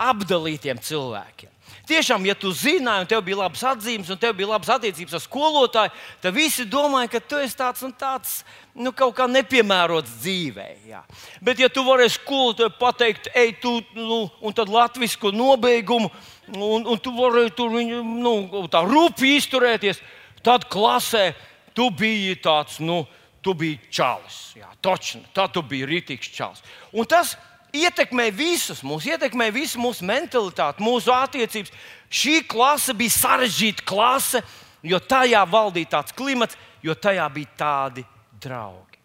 [0.02, 1.52] apdalītiem cilvēkiem.
[1.82, 5.22] Tiešām, ja tu zināji, un tev bija labas atzīmes, un tev bija labas attiecības ar
[5.24, 8.36] skolotāju, tad visi domāja, ka tu esi tāds un tāds
[8.78, 10.66] nu, kaut kā nepiemērots dzīvē.
[10.86, 11.02] Jā.
[11.42, 16.12] Bet, ja tu varēsi skolotāju pateikt, ej, tu, nu, un tad latviešu nobeigumu,
[16.54, 18.36] un, un tu vari tur viņu nu,
[18.70, 20.02] tā rūpīgi izturēties,
[20.46, 21.32] tad klasē
[21.74, 23.02] tu biji tāds, nu,
[23.42, 24.42] tu biji čalis.
[24.54, 26.62] Jā, točni, tad tu biji rītīgs čalis.
[26.94, 27.34] Un tas
[27.72, 31.72] ietekmē visus, mūs ietekmē visu mūsu mentalitāti, mūsu attiecības.
[32.12, 34.42] Šī klase bija sarežģīta klase,
[34.84, 38.04] jo tajā valdīja tāds klimats, jo tajā bija tādi
[38.42, 38.98] draugi.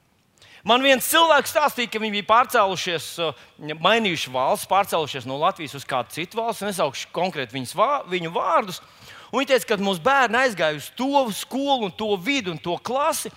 [0.67, 3.43] Man viens cilvēks stāstīja, ka viņi bija pārcēlušies, uh,
[3.79, 6.65] mainījuši valsts, pārcēlušies no Latvijas uz kādu citu valsti.
[6.65, 8.81] Es nesaukšu konkrēti viņu vārdus.
[9.31, 13.31] Un viņi teica, ka mūsu bērni aizgāja uz to skolu, to vidu un to klasi.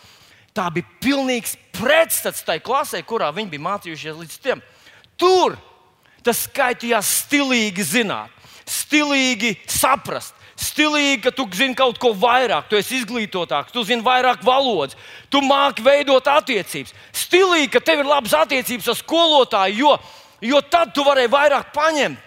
[0.56, 4.64] Tā bija pilnīgs pretstats tai klasē, kurā viņi bija mācījušies līdz tam.
[5.20, 5.56] Tur
[6.24, 8.32] tas skaitījās stilīgi zināt,
[8.68, 14.44] stilīgi saprast, stilīgi, ka tu zini kaut ko vairāk, tu esi izglītotāks, tu zini vairāk
[14.44, 14.98] valodas,
[15.32, 16.92] tu māki veidot attiecības.
[17.16, 19.94] Stilīgi, ka tev ir labas attiecības ar skolotāju, jo,
[20.52, 22.26] jo tad tu vari vairāk paņemt.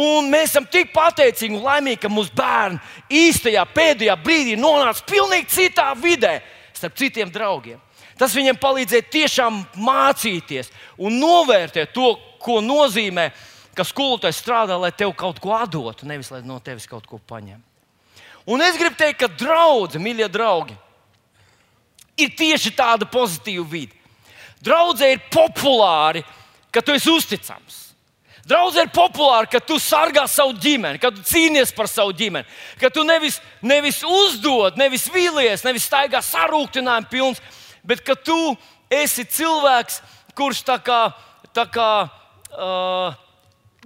[0.00, 2.78] Un mēs esam tik pateicīgi un laimīgi, ka mūsu bērni
[3.24, 6.36] īstajā pēdējā brīdī nonāca pilnīgi citā vidē,
[6.78, 7.80] starp citiem draugiem.
[8.20, 10.68] Tas viņiem palīdzēja tiešām mācīties
[11.00, 13.30] un novērtēt to, ko nozīmē
[13.76, 17.66] ka skolotājs strādā, lai tev kaut ko dotu, nevis lai no tevis kaut ko paņemtu.
[18.50, 20.74] Un es gribu teikt, ka draugi, mīļie draugi,
[22.20, 23.96] ir tieši tāda pozitīva vide.
[24.60, 26.24] Draudzē ir populāri,
[26.72, 27.78] ka tu esi uzticams.
[28.48, 32.48] Draudzē ir populāri, ka tu sargā savu ģimeni, ka tu cīnies par savu ģimeni,
[32.80, 37.40] ka tu nevis, nevis uzdod, nevis vīlies, nevis staigā sarūktinājumu pilns,
[37.86, 38.38] bet ka tu
[38.90, 40.00] esi cilvēks,
[40.36, 41.00] kurš tā kā,
[41.54, 43.14] tā kā uh,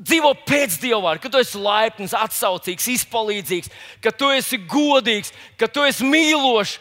[0.00, 3.70] dzīvo pēc dievvvārda, ka tu esi laipns, atsaucīgs, izpalīdzīgs,
[4.02, 6.78] ka tu esi godīgs, ka tu esi mīlošs.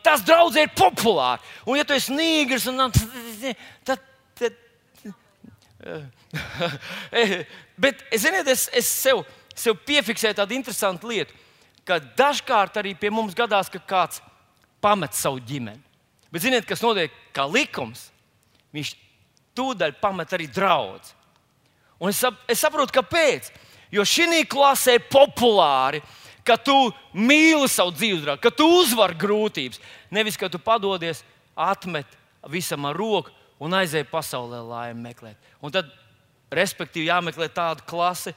[0.00, 1.44] Tas draudzē ir populāri.
[1.68, 2.64] Un, ja tu esi nīgrs,
[3.84, 4.00] tad.
[4.38, 4.54] tad
[7.78, 9.20] Bet ziniet, es, es sev,
[9.54, 11.36] sev piefiksēju tādu interesantu lietu,
[11.86, 14.22] ka dažkārt arī pie mums gadās, ka kāds
[14.82, 15.87] pamet savu ģimeni.
[16.32, 18.08] Bet ziniet, kas notiek kā likums?
[18.76, 18.92] Viņš
[19.56, 21.14] tūdaļ pamet arī draugu.
[21.98, 23.50] Un es, sap, es saprotu, kāpēc.
[23.90, 26.02] Jo šī klasē populāri,
[26.44, 26.76] ka tu
[27.16, 29.80] mīli savu dzīves draugu, ka tu uzvari grūtības.
[30.12, 31.24] Nevis, ka tu padodies,
[31.56, 32.06] atmet
[32.48, 35.38] visam ar roku un aizēji pasaulē laimi meklēt.
[35.64, 35.88] Un tad,
[36.54, 38.34] respektīvi, jāmeklē tāda klase,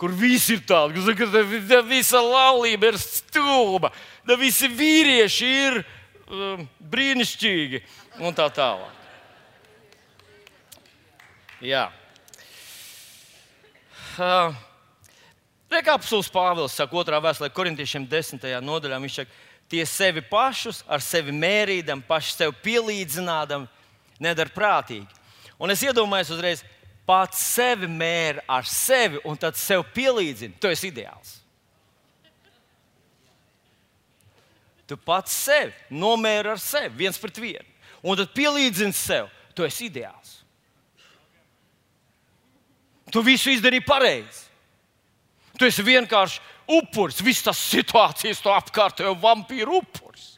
[0.00, 3.92] kur viss ir tāds, ka visa laulība ir stulba,
[4.26, 5.84] ka visi vīrieši ir
[6.28, 7.80] um, brīnišķīgi
[8.22, 9.02] un tā tālāk.
[11.64, 11.88] Jā.
[14.14, 14.54] Uh,
[15.72, 19.00] Rekapsuls Pāvils saka, otrā vēstulē, korintiešiem, desmitajā nodaļā.
[19.02, 19.38] Viņš saka,
[19.72, 23.66] tie sevi pašus ar sevi mērīdam, paši sev pielīdzinādam,
[24.22, 25.08] nedara prātīgi.
[25.58, 26.64] Un es iedomājos uzreiz,
[27.08, 30.58] pats sevi mēra ar sevi un tad sev pielīdzina.
[30.60, 31.38] Tu esi ideāls.
[34.88, 37.68] Tu pats sevi nomēri ar sevi, viens pret vienu.
[38.04, 39.30] Un tad pielīdzini sev.
[39.56, 40.40] Tu esi ideāls.
[43.12, 44.42] Tu visu izdarīji pareizi.
[45.54, 50.32] Tu esi vienkārši upuris, visas tās situācijas, to apkārtējo vampīru upuris.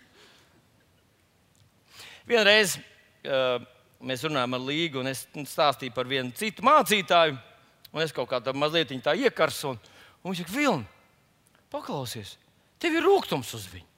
[2.29, 3.63] Vienreiz uh,
[4.05, 7.39] mēs runājām ar Līgu, un es stāstīju par vienu citu mācītāju,
[7.95, 9.73] un es kaut kā tā mazliet tā iekarsu.
[9.73, 9.81] Un,
[10.23, 10.89] un viņš saka, Vilni,
[11.73, 12.37] paklausies,
[12.83, 13.96] tev ir rūkums uz viņu.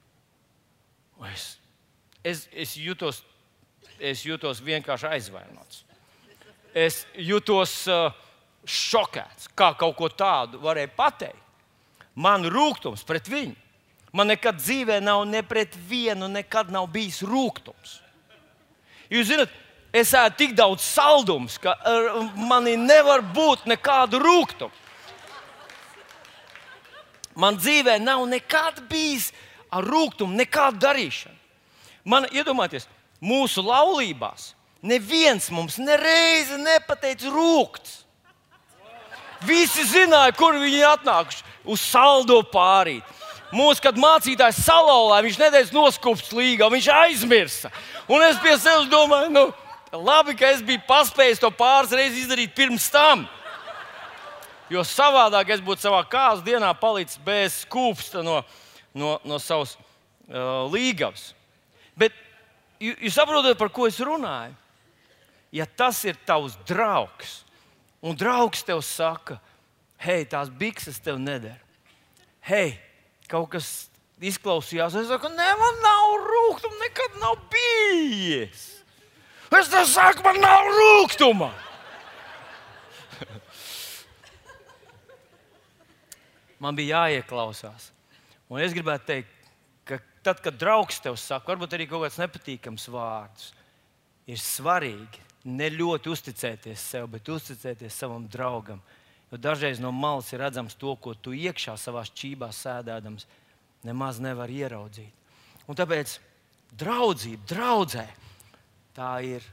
[1.27, 1.57] Es,
[2.23, 3.23] es, es, jutos,
[3.99, 5.83] es jutos vienkārši aizvainots.
[6.73, 7.81] Es jutos.
[7.87, 8.11] Uh,
[8.69, 11.45] šokēts, kā kaut ko tādu varēja pateikt.
[12.19, 13.55] Man rūkums pret viņu.
[14.11, 17.99] Man nekad dzīvē nav ne pret vienu, nekad nav bijis rūkums.
[19.09, 19.53] Jūs zināt,
[19.93, 21.75] es ēdu tik daudz saldumus, ka
[22.35, 24.73] manī nevar būt nekādu rūkumu.
[27.39, 29.29] Man dzīvē nav nekad bijis
[29.71, 31.35] ar rūkumu, nekādu darīšanu.
[32.09, 32.87] Man iedomājieties,
[33.21, 38.03] mūsu laulībās neviens mums nereizi nepateica rūkums.
[39.45, 43.05] Visi zināja, kur viņi atnākuši uz saldo pārīt.
[43.55, 47.71] Mūsu, kad mācītājs salauzāja, viņš nedēļas noskūpst līgā, viņš aizmirsa.
[48.11, 49.45] Un es pie sevis domāju, nu,
[49.95, 53.25] labi, ka es biju paspējis to pāris reizes izdarīt pirms tam.
[54.69, 58.43] Jo savādāk es būtu savā kāzu dienā palicis bez skūpsta no,
[58.99, 61.31] no, no savas uh, līgavas.
[61.99, 62.15] Bet
[62.79, 64.55] jūs saprotat, par ko es runāju?
[65.55, 67.39] Ja tas ir tavs draugs,
[68.05, 69.39] un draugs tev saka,
[69.97, 71.57] hei, tās bikses tev neder.
[72.45, 72.77] Hei,
[73.29, 73.89] kaut kas
[74.21, 78.67] izklausījās, es saku, nē, man nav rūkuma, nekad nav bijis.
[79.57, 81.49] Es te saku, man nav rūkuma.
[86.61, 87.89] man bija jāieklausās.
[88.49, 89.49] Un es gribētu teikt,
[89.85, 93.51] ka tad, kad draugs tev saka, varbūt arī kaut kāds nepatīkams vārds,
[94.29, 98.81] ir svarīgi ne ļoti uzticēties sev, bet uzticēties savam draugam.
[99.29, 103.27] Jo dažreiz no malas ir redzams to, ko tu iekšā savā čībā sēdēdams,
[103.85, 105.13] nemaz nevar ieraudzīt.
[105.69, 106.17] Un tāpēc
[106.77, 108.07] draudzība, draudzē,
[108.97, 109.45] tā ir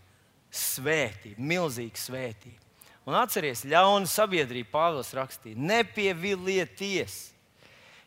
[0.49, 2.63] svētība, milzīga svētība.
[3.07, 7.19] Un atcerieties, ļauna sabiedrība, Pāvils rakstīja, nepievilieties.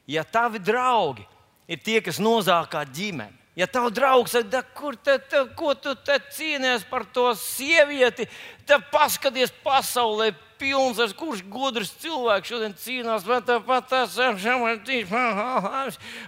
[0.10, 1.26] Ja tavi draugi
[1.69, 6.15] ir tie, kas nozākā ģimeni, Ja tavs draugs saka, kur te, te, ko tu te
[6.32, 8.24] cīnies par to sievieti,
[8.63, 13.26] tad paskaties pasaulē, pilns ar kurš gudrs cilvēks šodien cīnās.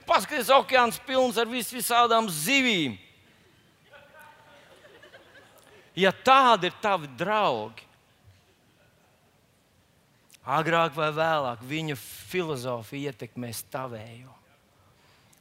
[0.09, 2.97] Paskaties, okeāns pilns ar vis visādām zivīm.
[5.95, 7.87] Ja tādi ir tavi draugi,
[10.45, 14.33] agrāk vai vēlāk viņu filozofija ietekmēs tavējo.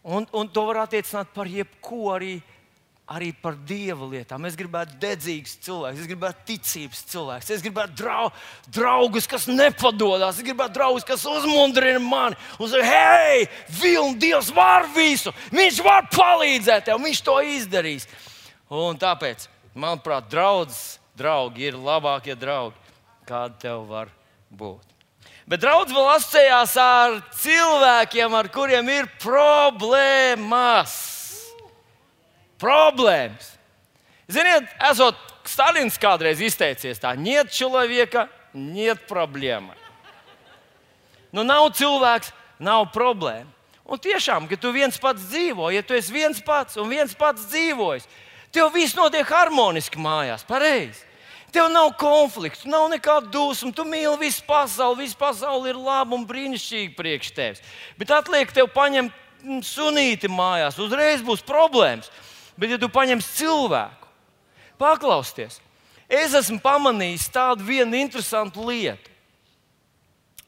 [0.03, 2.39] Un, un to var attiecināt par jebko arī,
[3.11, 4.47] arī par dieva lietām.
[4.49, 8.31] Es gribētu dedzīgus cilvēkus, es gribētu ticības cilvēkus, es gribētu drau,
[8.73, 12.39] draugus, kas nepadodas, es gribētu draugus, kas uzmundrina mani.
[12.57, 13.45] Saka, hei,
[13.81, 18.09] Vilni, Dievs var visu, Viņš var palīdzēt tev, Viņš to izdarīs.
[18.73, 22.79] Un tāpēc, manuprāt, draugs, draugi ir labākie draugi,
[23.29, 24.15] kādi tev var
[24.49, 24.90] būt.
[25.50, 30.96] Bet draugs vēl asociējās ar cilvēkiem, ar kuriem ir problēmas.
[32.62, 33.52] Problēmas.
[34.32, 38.26] Ziniet, esot Stalins kādreiz izteicies tā, нет человека,
[38.58, 39.76] нет проблемы.
[41.36, 42.32] Nu, nav cilvēks,
[42.64, 43.52] nav problēma.
[43.86, 47.44] Un tiešām, ka tu viens pats dzīvo, ja tu esi viens pats un viens pats
[47.52, 48.08] dzīvojis,
[48.56, 51.04] tev viss notiek harmoniski mājās, pareizi.
[51.51, 53.73] Tev nav konfliktu, nav nekāda dusma.
[53.75, 57.65] Tu mīli visu pasauli, visa pasaule ir laba un brīnišķīga priekš tevis.
[57.99, 62.11] Bet atliek tev paņemt sunīti mājās, uzreiz būs problēmas.
[62.61, 64.09] Bet, ja tu paņemsi cilvēku,
[64.79, 65.61] paklausties,
[66.07, 69.09] es esmu pamanījis tādu vienu interesantu lietu.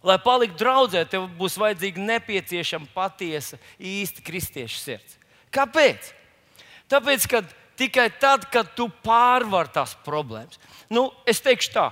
[0.02, 5.18] Lai paliktu draudzē, tev būs vajadzīga nepieciešama patiesa, īsta kristieša sirds.
[5.54, 6.10] Kāpēc?
[6.90, 7.42] Tāpēc, ka
[7.78, 10.58] tikai tad, kad tu pārvari tās problēmas.
[10.92, 11.88] Nu, es teikšu tā,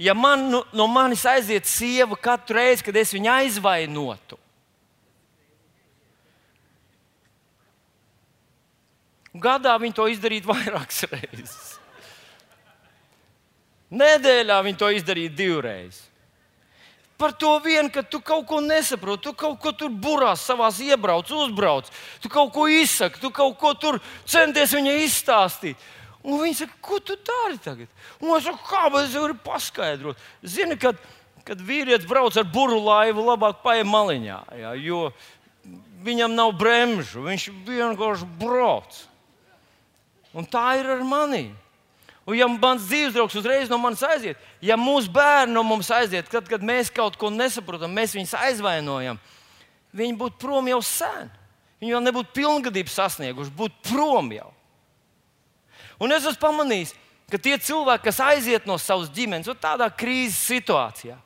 [0.00, 4.38] ja man, nu, no manis aiziet sieva katru reizi, kad es viņu aizvainotu,
[9.38, 11.76] gadā viņi to izdarītu vairākas reizes.
[13.90, 16.04] Nedēļā viņi to izdarīja divreiz
[17.20, 21.28] par to vien, ka tu kaut ko nesaproti, tu kaut ko tur burās, savā iebrauc,
[21.28, 21.90] uzbrauc,
[22.22, 25.76] tu kaut ko izsaki, tu kaut ko tur centies viņai izstāstīt.
[26.20, 27.88] Un viņi saka, ko tu dari tagad?
[28.20, 30.20] Un es saku, kā es varu paskaidrot?
[30.44, 30.98] Zini, kad,
[31.48, 35.06] kad vīrietis brauc ar buru laivu, labāk paiet maliņā, jā, jo
[36.04, 39.00] viņam nav bremžu, viņš vienkārši brauc.
[40.36, 41.48] Un tā ir ar mani.
[42.28, 46.28] Un, ja mans dzīves draugs uzreiz no manis aiziet, ja mūsu bērni no mums aiziet,
[46.30, 49.18] tad, kad mēs kaut ko nesaprotam, mēs viņus aizvainojam,
[49.96, 51.32] viņi būtu prom jau sen.
[51.80, 54.50] Viņi vēl nebūtu pilngadību sasnieguši, būtu prom jau.
[56.00, 56.94] Un es esmu pamanījis,
[57.30, 61.16] ka tie cilvēki, kas aiziet no savas ģimenes, tādā krīzes situācijā,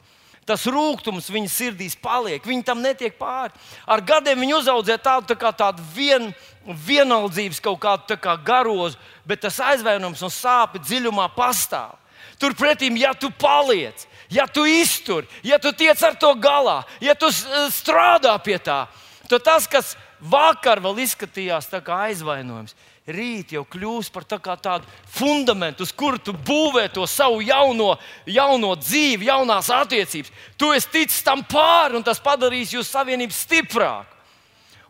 [0.44, 3.54] tas rūkums viņa sirdīs paliek, viņi tam netiek pāri.
[3.88, 6.32] Ar gadiem viņi uzaudzē tādu, tā kā, tādu vien,
[6.64, 11.96] vienaldzības kaut kādu kā garozu, bet tas aizvainojums un sāpes dziļumā pastāv.
[12.40, 17.30] Turpretī, ja tu paliec, ja tu iztur, ja tu tiec ar to galā, ja tu
[17.72, 18.84] strādā pie tā,
[19.30, 22.74] tad tas, kas vakar vēl izskatījās kā aizvainojums,
[23.10, 27.94] rīt jau kļūs par tā tādu fundamentu, uz kuru tu būvē to savu jauno,
[28.26, 30.32] jauno dzīvi, jaunās attiecības.
[30.56, 34.10] Tu esi ticis tam pāri, un tas padarīs jūsu savienību stiprāku.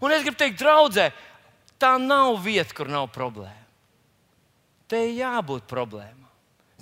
[0.04, 1.08] Un es gribu teikt, draudzē,
[1.80, 3.64] tā nav vieta, kur nav problēma.
[4.90, 6.30] Te ir jābūt problēmai.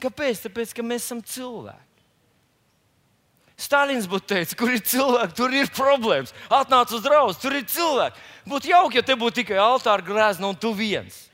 [0.02, 0.48] Kāpēc?
[0.48, 1.91] Tāpēc, ka mēs esam cilvēki.
[3.62, 6.34] Stalins būtu teicis, kur ir cilvēki, tur ir problēmas.
[6.50, 8.24] Atnāc uz draugu, tur ir cilvēki.
[8.50, 11.28] Būtu jauki, ja te būtu tikai altāra grēzna un tu viens.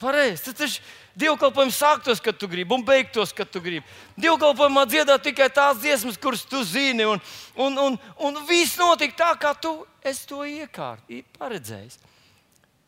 [0.00, 0.48] Pareizi.
[0.48, 0.82] Tas taču
[1.20, 3.84] dievkalpojums sāktos, kad tu gribi, un beigtos, kad tu gribi.
[4.20, 7.20] Dievkalpojumā dziedāt tikai tās dziesmas, kuras tu zini, un,
[7.60, 9.74] un, un, un viss notika tā, kā tu
[10.26, 11.04] to iekārt,
[11.38, 11.98] paredzējis.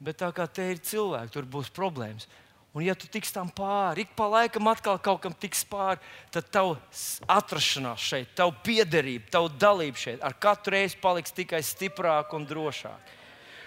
[0.03, 2.27] Bet tā kā te ir cilvēki, tur būs problēmas.
[2.73, 6.01] Un, ja tu tiks tam pāri, ik pa laikam atkal kaut kam tiks pāri,
[6.33, 6.79] tad tava
[7.29, 13.19] atrašanās šeit, tava piederība, tava dalība šeit ar katru reizi paliks tikai stiprāka un drošāka.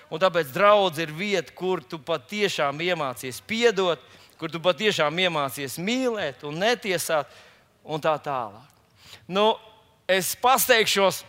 [0.10, 4.02] Un tāpēc draudz ir vieta, kur tu patiešām iemācies piedot,
[4.42, 7.30] kur tu patiešām iemācies mīlēt un netiesāt,
[7.86, 8.74] un tā tālāk.
[9.30, 9.54] Nu,
[10.10, 11.22] es pasteikšos,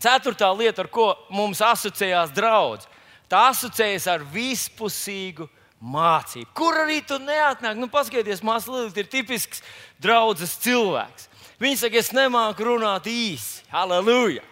[0.00, 2.88] ceturtā lieta, ar ko mums asociējās draudz,
[3.28, 5.48] tā asociējas ar vispusīgu
[5.82, 6.50] mācību.
[6.56, 7.78] Kur arī tu neatnāk?
[7.78, 9.62] Nu, paskatieties, Līta ir tipisks
[10.02, 11.28] draugs cilvēks.
[11.62, 13.62] Viņa saka, es nemāku runāt īsi.
[13.72, 14.42] Halleluja!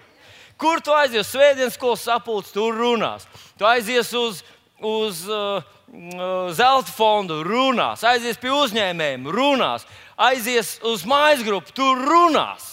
[0.60, 3.26] Kur tu aizies svētdienas skolas sapulci, tur runās.
[3.58, 4.44] Tu aizies uz,
[4.78, 8.04] uz uh, uh, zelta fondu, runās.
[8.06, 9.88] Aizies pie uzņēmējiem, runās.
[10.14, 12.68] Aizies uz mājas grupu, tur runās.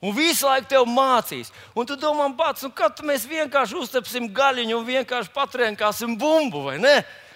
[0.00, 1.50] Un visu laiku tev mācīs.
[1.76, 6.78] Un tu domā, pats, nu, kad mēs vienkārši uztepsim gaļiņu un vienkārši patrēnkāsim bumbu, vai
[6.80, 6.94] ne?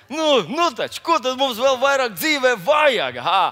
[0.08, 3.20] Nu, nu taču, ko tad mums vēl vairāk dzīvē vajag?
[3.24, 3.44] Ha?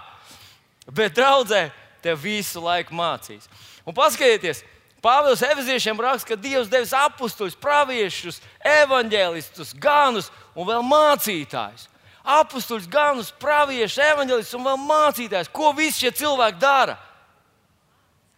[0.90, 1.70] Bet, draudzē,
[2.04, 3.48] tev visu laiku mācīs.
[3.86, 4.62] Un paskatieties,
[5.02, 11.88] Pāvils Efeziešiem raksta, ka Dievs devis apstuļus, praviešus, evanģēlistus, ganus un vēl mācītājus.
[12.22, 15.50] Apstuļus, ganus, praviešus, evanģēlistus un vēl mācītājus.
[15.50, 16.94] Ko visi šie cilvēki dara?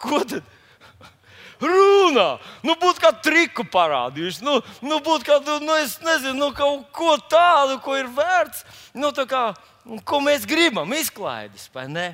[0.01, 0.54] Ko tad?
[1.65, 2.27] Runā,
[2.67, 7.17] nu, būtu kā triku parādījuši, nu, nu būtu kādu, nu, es nezinu, nu, kaut ko
[7.31, 8.65] tādu, ko ir vērts,
[8.97, 9.47] nu, tā kā,
[10.07, 12.11] ko mēs gribam, izklaides, vai ne?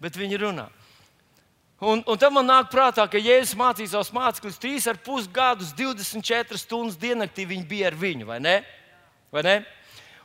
[0.00, 0.68] Bet viņi runā.
[1.80, 5.72] Un, un tam man nāk prātā, ka Jēzus mācīja savus mācekļus trīs ar pus gadus,
[5.76, 8.58] 24 stundas diennaktī viņi bija ar viņu, vai ne?
[9.32, 9.54] Vai ne?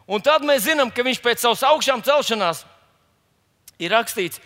[0.05, 2.65] Un tad mēs zinām, ka viņš pēc savas augšām celšanās
[3.79, 4.41] ir rakstīts,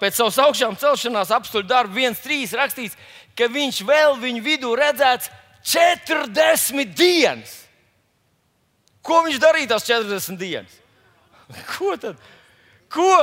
[0.00, 2.56] pēc savas augšām celšanās, apstuļu darbu 1.3.
[2.56, 2.96] rakstīts,
[3.38, 5.30] ka viņš vēl viņu vidū redzēts
[5.66, 7.54] 40 dienas.
[9.04, 10.74] Ko viņš darīja tās 40 dienas?
[11.72, 12.18] Ko tad?
[12.90, 13.14] Ko?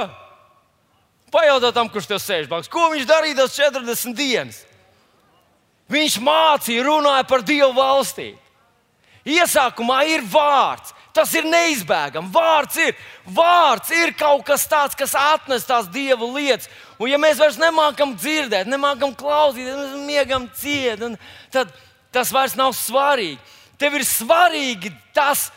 [1.31, 4.61] Pajautā tam, kurš tev sēž blakus, ko viņš darīja tās 40 dienas?
[5.91, 8.39] Viņš mācīja, runāja par Dievu valstību.
[9.27, 12.29] Iesākumā ir vārds, Tas ir neizbēgami.
[12.29, 12.93] Vārds ir,
[13.33, 16.69] vārds ir kaut kas tāds, kas atnes tās dieva lietas.
[16.99, 21.01] Un, ja mēs vairs nemākam dzirdēt, nemākam klausīties, mēs miegam ciet,
[21.53, 21.73] tad
[22.13, 23.39] tas vairs nav svarīgi.
[23.81, 25.47] Tev ir svarīgi tas,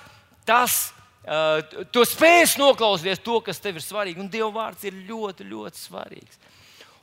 [0.48, 0.80] tas
[1.24, 1.60] uh,
[1.92, 4.20] tu spēj noklausīties to, kas tev ir svarīgi.
[4.20, 6.40] Un Dieva vārds ir ļoti, ļoti svarīgs.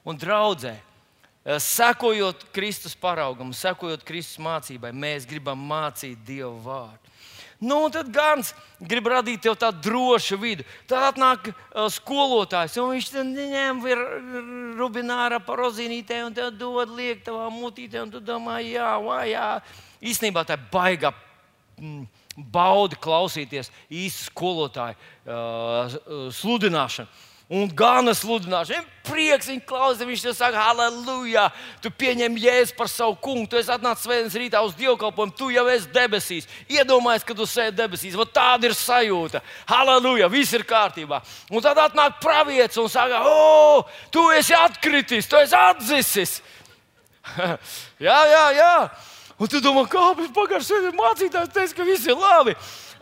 [0.08, 7.07] Un draudzē, uh, sekojot Kristus paraugam, sekojot Kristus mācībai, mēs gribam mācīt Dieva vārdu.
[7.60, 10.66] Nu, tad Gans grib radīt tev tādu drošu vidi.
[10.89, 13.82] Tad atnāk uh, skolotājs, un viņš ņem
[14.78, 19.47] rubināru par rozīnītē un te dod liek tavā mutītē, un tu domā, jā, vai jā.
[20.05, 21.14] Īstenībā tā ir baigā.
[21.82, 22.05] Mm,
[22.38, 24.93] Baudi klausīties īstu skolotāju
[25.26, 27.10] uh, sludināšanu.
[27.47, 31.45] Un gana sludināšana, viņam prieks, viņa klausās, viņš te saka, halleluja,
[31.79, 35.63] tu pieņem jēzu par savu kungu, tu esi atnācis svētdienas rītā uz dievkalpojumu, tu jau
[35.71, 36.49] esi debesīs.
[36.67, 39.39] Iedomājies, ka tu sēdi debesīs, Vat tāda ir sajūta.
[39.69, 41.21] Halleluja, viss ir kārtībā.
[41.47, 46.41] Un tad atnāk pravietis un saka, o, tu esi atkritis, tu esi atzisis.
[48.09, 48.73] jā, jā, jā.
[49.39, 52.57] Un tu domā, kāpēc pagājušajā sēdē mācītājs teica, ka viss ir labi.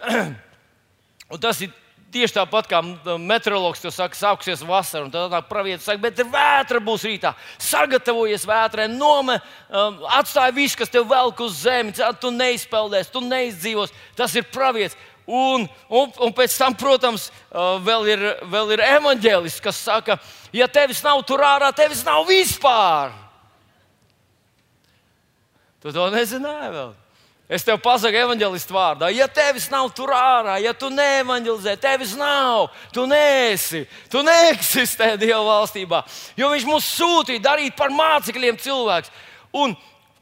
[1.34, 1.74] un tas ir
[2.14, 2.80] Tieši tāpat kā
[3.20, 7.34] meteorologs to saka, sāksies vasara, un tad nāk pravietis, saka, bet vētra būs rītā.
[7.60, 9.36] Sagatavojies vētrai, nome,
[9.68, 13.94] um, atstāj visu, kas tev velk uz zemes, tu neizpeldēsi, tu neizdzīvos.
[14.16, 14.96] Tas ir pravietis.
[15.26, 20.20] Un, un, un pēc tam, protams, uh, vēl ir, vēl ir evanģēlis, kas saka,
[20.54, 23.16] ja tevis nav tur ārā, tevis nav vispār.
[25.82, 26.94] Tu to nezināji vēl.
[27.46, 32.72] Es tev pasaku, evanģēlistu vārdā, ja tevis nav tur ārā, ja tu neevanģelizē, tevis nav,
[32.94, 36.02] tu neesi, tu neeksistē Dieva valstībā.
[36.40, 39.14] Jo Viņš mūs sūtīja darīt par mācekļiem cilvēks.
[39.62, 39.76] Un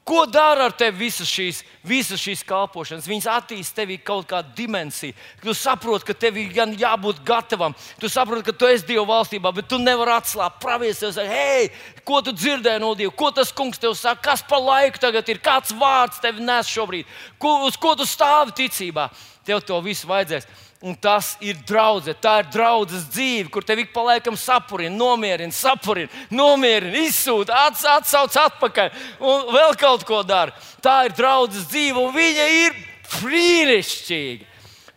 [0.04, 3.06] Ko dara ar tevi visas šīs, visas šīs kalpošanas?
[3.08, 5.16] Viņas attīstīja tevī kaut kādu dimensiju.
[5.40, 7.72] Tu saproti, ka tev ir gan jābūt gatavam.
[8.02, 10.60] Tu saproti, ka tu esi Dieva valstībā, bet tu nevari atslābt.
[10.60, 11.70] Pravies tev saka, hei,
[12.04, 13.16] ko tu dzirdēji no Dieva?
[13.16, 14.20] Ko tas kungs tev saka?
[14.28, 15.40] Kas pa laiku tagad ir?
[15.44, 17.08] Kāds vārds tev nes šobrīd?
[17.40, 19.08] Ko, uz ko tu stāvi ticībā?
[19.48, 20.52] Tev to visu vajadzēs.
[20.84, 25.56] Un tas ir draudzene, tā ir draudzes dzīve, kur te ik pa laikam sapurina, nomierina,
[25.56, 28.90] sapurina, nomierina, izsūta, ats, atsauc atpakaļ
[29.24, 30.52] un vēl kaut ko dara.
[30.84, 32.76] Tā ir draudzes dzīve, un viņa ir
[33.14, 34.50] brīnišķīga.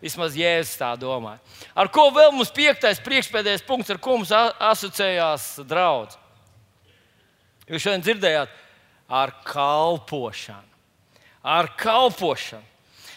[0.02, 1.36] Vismaz Jēzus tā domā.
[1.78, 6.18] Ar ko vēl mums piektais, priekšpēdējais punkts, ar ko mums asociējās draugs?
[7.70, 8.50] Jūs šodien dzirdējāt
[9.06, 10.74] ar kalpošanu.
[11.46, 12.74] Ar kalpošanu.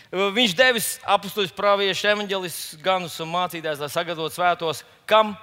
[0.09, 5.35] Viņš devis apstuļus, praviešu, evanģelistus, ganus un mācītājus, lai sagatavotu svētos kam?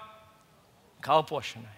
[1.04, 1.76] Kalpošanai.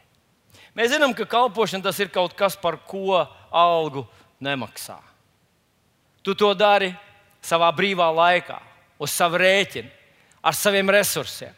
[0.78, 3.18] Mēs zinām, ka kalpošana tas ir kaut kas, par ko
[3.52, 4.06] algu
[4.40, 4.96] nemaksā.
[6.24, 6.94] Tu to dari
[7.44, 8.56] savā brīvā laikā,
[8.96, 9.90] uz savu rēķinu,
[10.40, 11.52] ar saviem resursiem.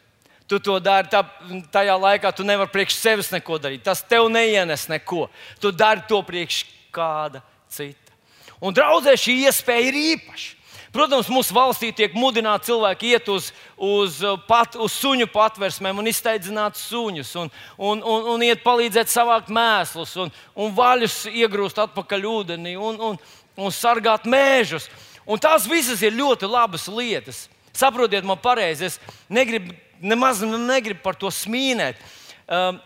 [0.51, 1.23] Tu to dari tā,
[1.71, 3.85] tajā laikā, tu nevari priekš sevis neko darīt.
[3.87, 5.29] Tas tev neienes neko.
[5.63, 7.39] Tu dari to priekš kāda
[7.71, 8.17] cita.
[8.59, 10.57] Un draudzē šī iespēja ir īpaša.
[10.91, 16.11] Protams, mūsu valstī tiek mudināti cilvēki iet uz, uz, uh, pat, uz suņu patversmēm un
[16.11, 22.27] izteidzināt suņus, un, un, un, un iet palīdzēt savākt mēslus, un, un vaļus iegrūst atpakaļ
[22.33, 23.21] ūdenī, un, un,
[23.55, 24.89] un sargāt mēžus.
[25.31, 27.45] Un tās visas ir ļoti labas lietas.
[27.71, 28.99] Saprotiet, man pareizi, es
[29.31, 32.03] negribu, nemaz negribu par to smīnēt.
[32.51, 32.83] Um,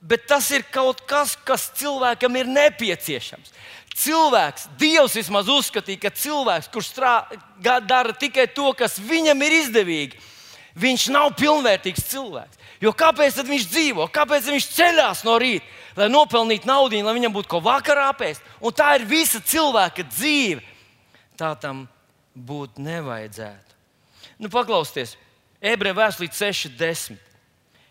[0.00, 3.52] bet tas ir kaut kas, kas cilvēkam ir nepieciešams
[3.98, 7.14] cilvēks, Dievs vismaz uzskatīja, ka cilvēks, kurš strā,
[7.60, 10.20] dara tikai to, kas viņam ir izdevīgi,
[10.78, 12.58] viņš nav pilnvērtīgs cilvēks.
[12.78, 14.06] Jo kāpēc viņš dzīvo?
[14.14, 15.66] Kāpēc viņš ceļās no rīta,
[15.98, 18.44] lai nopelnītu naudu, lai viņam būtu ko vakarā apēst?
[18.62, 20.62] Un tā ir visa cilvēka dzīve.
[21.38, 21.86] Tā tam
[22.34, 23.76] būt nevajadzētu.
[24.38, 25.16] Nu, paklausieties,
[25.58, 27.18] ebreju vēstulīt 6.10.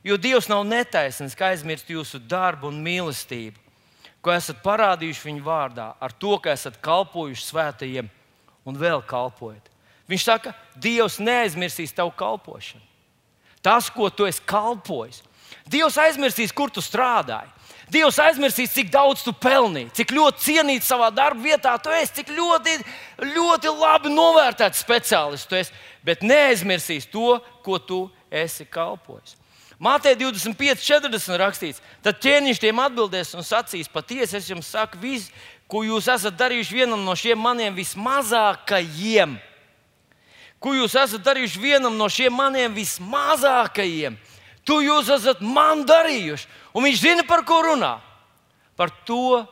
[0.07, 3.66] Jo Dievs nav netaisnīgs, ka aizmirst jūsu darbu un mīlestību
[4.27, 8.09] ko esat parādījuši viņa vārdā, ar to, ka esat kalpojuši svētajiem
[8.67, 9.71] un vēl kalpojat.
[10.11, 12.83] Viņš saka, Dievs neaizmirsīs tavu kalpošanu.
[13.63, 15.21] Tas, ko tu esi kalpojis,
[15.67, 17.47] Dievs aizmirsīs, kur tu strādāji.
[17.91, 22.33] Dievs aizmirsīs, cik daudz tu pelnīji, cik ļoti cienīts savā darba vietā tu esi, cik
[22.35, 22.73] ļoti,
[23.31, 29.36] ļoti labi novērtēts speciālists tu esi, bet neaizmirsīs to, ko tu esi kalpojis.
[29.77, 35.29] Mātei 25, 40 rakstīts, tad ķēniņš tiem atbildēs un sacīs: Patiesi es jums saku, visu,
[35.69, 39.35] ko jūs esat darījuši vienam no šiem maniem vismazākajiem.
[40.57, 44.17] Ko jūs esat darījuši vienam no šiem maniem vismazākajiem,
[44.65, 46.49] to jūs esat man darījuši.
[46.73, 47.99] Un viņš zina, par ko runā.
[48.77, 49.45] Par to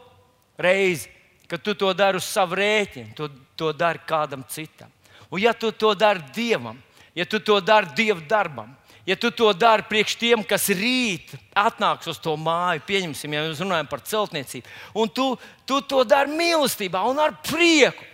[0.58, 1.10] reizi,
[1.50, 4.90] kad tu to dari uz savu rēķinu, tu to dari kādam citam.
[5.30, 6.78] Un ja tu to dari Dievam,
[7.16, 8.76] ja tu to dari Dieva darbam,
[9.06, 13.62] ja tu to dari priekš tiem, kas rīt atnāks uz to māju, pieņemsim, ja mēs
[13.64, 15.30] runājam par celtniecību, un tu,
[15.66, 18.12] tu to dari mīlestībā un ar prieku.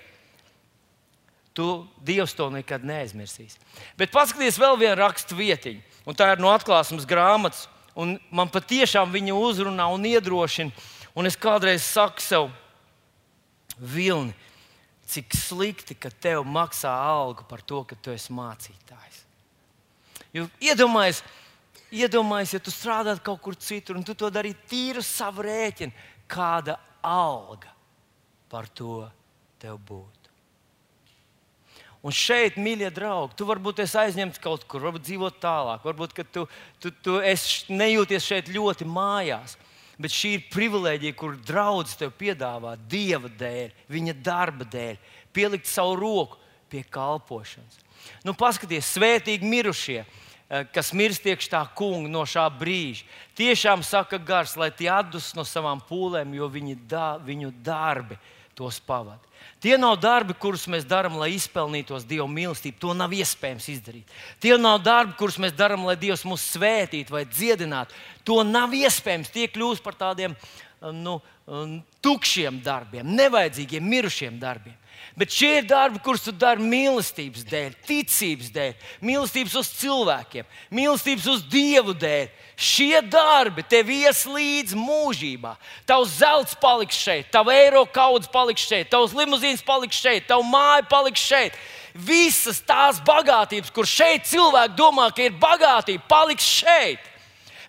[1.52, 1.68] Tu
[2.00, 3.58] Dievs to nekad neaizmirsīs.
[4.00, 7.68] Bet paskatieties vēl vienu rakstu vietiņu, un tā ir no atklāsmes grāmatas.
[7.92, 10.72] Un man patiešām viņa uzrunā un iedrošina.
[11.12, 12.48] Un es kādreiz saku sev,
[13.82, 14.36] Vilni,
[15.10, 19.21] cik slikti, ka tev maksā algu par to, ka tu esi mācītājs.
[20.36, 21.22] Jo iedomājies,
[21.92, 25.92] iedomājies, ja tu strādātu kaut kur citur un tu to darītu tīru savu rēķinu,
[26.32, 27.74] kāda alga
[28.52, 29.04] par to
[29.60, 30.22] tev būtu.
[32.02, 36.48] Un šeit, mīļie draugi, tu varbūt esi aizņemts kaut kur, varbūt dzīvot tālāk, varbūt tu,
[36.82, 37.20] tu, tu
[37.70, 39.54] nejūties šeit ļoti mājās.
[40.02, 44.98] Bet šī ir privilēģija, kur draugs tev piedāvā Dieva dēļ, viņa darba dēļ,
[45.36, 46.40] pielikt savu roku
[46.72, 47.78] pie kalpošanas.
[48.26, 53.04] Nu, paskaties, svētīgi mirušie, eh, kas mirst iekšā kunga no šā brīža.
[53.36, 58.18] Tiešām saka gars, lai tie atdus no savām pūlēm, jo viņi da, viņu darbi
[58.56, 59.22] tos pavada.
[59.62, 62.80] Tie nav darbi, kurus mēs darām, lai izpelnītos Dieva mīlestību.
[62.82, 64.10] To nav iespējams izdarīt.
[64.42, 67.94] Tie nav darbi, kurus mēs darām, lai Dievs mūs svētītu vai dziedinātu.
[68.26, 69.30] To nav iespējams.
[69.34, 70.36] Tie kļūst par tādiem
[70.90, 71.20] nu,
[72.02, 74.78] tukšiem darbiem, nevajadzīgiem, mirušiem darbiem.
[75.18, 81.28] Bet šie ir darbi, kurus tu dari mīlestības dēļ, ticības dēļ, mīlestības uz cilvēkiem, mīlestības
[81.34, 82.30] uz Dievu dēļ.
[82.62, 85.56] Šie darbi tev ies līdz mūžībā.
[85.90, 90.86] Tavs zelts paliks šeit, tavs eiro kaudzes paliks šeit, tavs limuzīns paliks šeit, tavs māja
[90.88, 91.58] paliks šeit.
[91.92, 97.11] Visas tās bagātības, kur šeit cilvēki domā, ka ir bagātība, paliks šeit.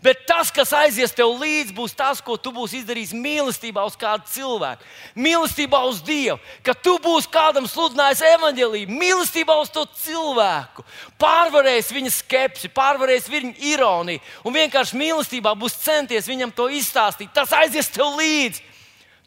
[0.02, 4.26] Bet tas, kas aizies tev līdzi, būs tas, ko tu būsi izdarījis mīlestībā uz kādu
[4.32, 4.82] cilvēku,
[5.14, 10.82] mīlestībā uz Dievu, ka tu būsi kādam sludinājis evaņģēlīju, mīlestībā uz to cilvēku,
[11.22, 17.30] pārvarējis viņa skepsi, pārvarējis viņa ironiju un vienkārši mīlestībā būs centies viņam to izstāstīt.
[17.30, 18.66] Tas aizies tev līdzi.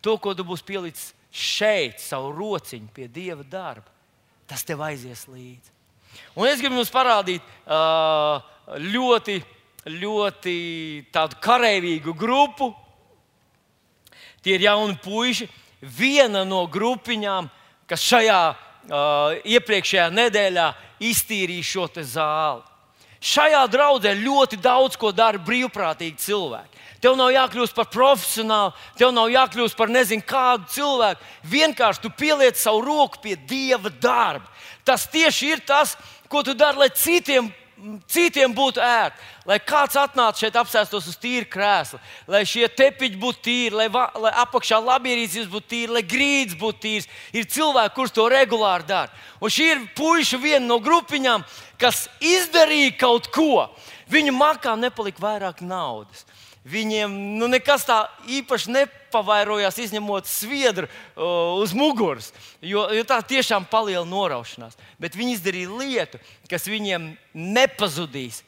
[0.03, 3.87] To, ko tu būsi pielicis šeit, savu rociņu pie Dieva darba,
[4.45, 5.71] tas tev aizies līdzi.
[6.35, 7.43] Un es gribu jums parādīt
[8.91, 9.39] ļoti
[9.85, 12.71] ļoti tādu karavīgu grupu.
[14.41, 15.47] Tie ir jauni puiši.
[15.85, 17.49] Viena no grupiņām,
[17.85, 20.69] kas šajā uh, iepriekšējā nedēļā
[21.05, 22.63] iztīrīja šo zāli.
[23.25, 26.81] Šajā draudzē ļoti daudz ko dara brīvprātīgi cilvēki.
[27.01, 31.21] Tev nav jākļūst par profesionāli, tev nav jākļūst par nezinu kādu cilvēku.
[31.49, 34.49] Vienkārši tu pieliec savu roku pie dieva darba.
[34.85, 35.95] Tas tieši ir tas,
[36.29, 37.51] ko tu dari, lai citiem
[38.07, 41.99] citiem būtu ērti, lai kāds atnāktu šeit, apsēstos uz tīra krēsla,
[42.31, 46.81] lai šie tepiņi būtu tīri, lai, va, lai apakšā labierīces būtu tīri, lai grīdas būtu
[46.85, 47.09] tīras.
[47.35, 49.11] Ir cilvēki, kurš to regulāri dara.
[49.41, 51.43] Un šī ir puiša viena no grupiņām,
[51.81, 53.67] kas izdarīja kaut ko.
[54.11, 56.25] Viņu makā nepalika vairāk naudas.
[56.65, 57.99] Viņiem nu, nekas tā
[58.39, 64.77] īpaši nepavairojās, izņemot sviedru uh, uz muguras, jo, jo tā tiešām palielina noraušanās.
[64.97, 68.41] Bet viņi izdarīja lietu, kas viņiem nepazudīs.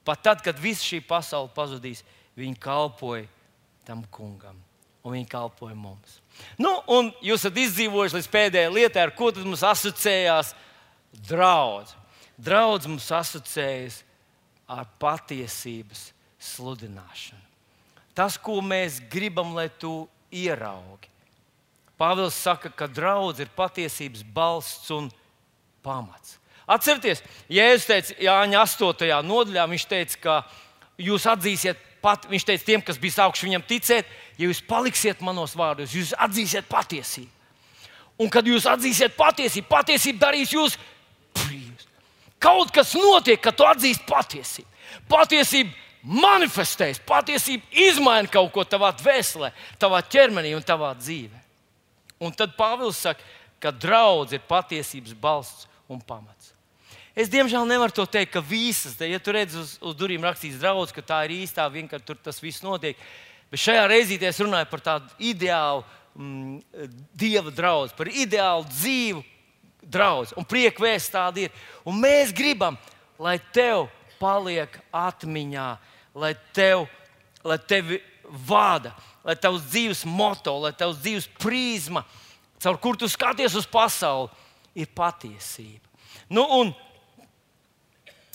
[0.00, 2.00] Pat tad, kad viss šī pasaule pazudīs,
[2.40, 3.26] viņi kalpoja
[3.84, 4.56] tam kungam
[5.04, 6.18] un viņi kalpoja mums.
[6.60, 10.54] Nu, un jūs esat izdzīvojuši līdz pēdējai lietai, ar ko mums asociējās
[11.28, 11.92] draudz.
[12.40, 14.00] Draudz mums asociējas
[14.72, 16.06] ar patiesības
[16.52, 17.47] sludināšanu
[18.18, 21.06] tas, ko mēs gribam, lai tu ieraugi.
[21.98, 25.08] Pāvils saka, ka draudz ir patiesības balsts un
[25.86, 26.36] pamats.
[26.68, 29.22] Atcerieties, Jēzus teica Jāņa 8.
[29.24, 30.34] nodaļā, viņš teica, ka
[31.00, 35.56] jūs atzīsiet, pat, viņš teica tiem, kas bija sākuši viņam ticēt, ja jūs paliksiet manos
[35.58, 37.32] vārdos, jūs atzīsiet patiesību.
[38.18, 40.76] Un kad jūs atzīsiet patiesību, patiesība darīs jūs
[41.38, 41.86] brīvus.
[42.42, 44.68] Kaut kas notiek, kad tu atzīsti patiesību.
[45.10, 51.42] Patiesība manifestējas, patiesība izmaina kaut ko tavā dvēselē, tavā ķermenī un tavā dzīvē.
[52.24, 53.22] Un tad Pāvils saka,
[53.60, 56.54] ka draudz ir patiesības balsts un pamats.
[57.18, 60.92] Es diemžēl nevaru to teikt, ka visas, ja tu redz uz, uz durvīm rakstīts draudz,
[60.94, 62.98] ka tā ir īstā, vienkārši tur tas viss notiek.
[63.50, 65.82] Bet šajā reizē es runāju par tādu ideālu
[66.14, 66.60] mm,
[67.18, 69.24] dieva draugu, par ideālu dzīvu
[69.82, 70.36] draugu.
[70.38, 71.62] Un prieka vēsts tāda ir.
[71.82, 72.78] Un mēs gribam,
[73.18, 73.88] lai tev
[74.20, 75.68] paliek atmiņā,
[76.18, 76.86] lai, tev,
[77.46, 78.00] lai tevi
[78.48, 78.92] vada,
[79.24, 82.04] lai tavs dzīves moto, lai tavs dzīves prizma,
[82.62, 84.30] caur kur tu skaties uz pasauli,
[84.78, 85.84] ir patiesība.
[86.30, 86.72] Nu, un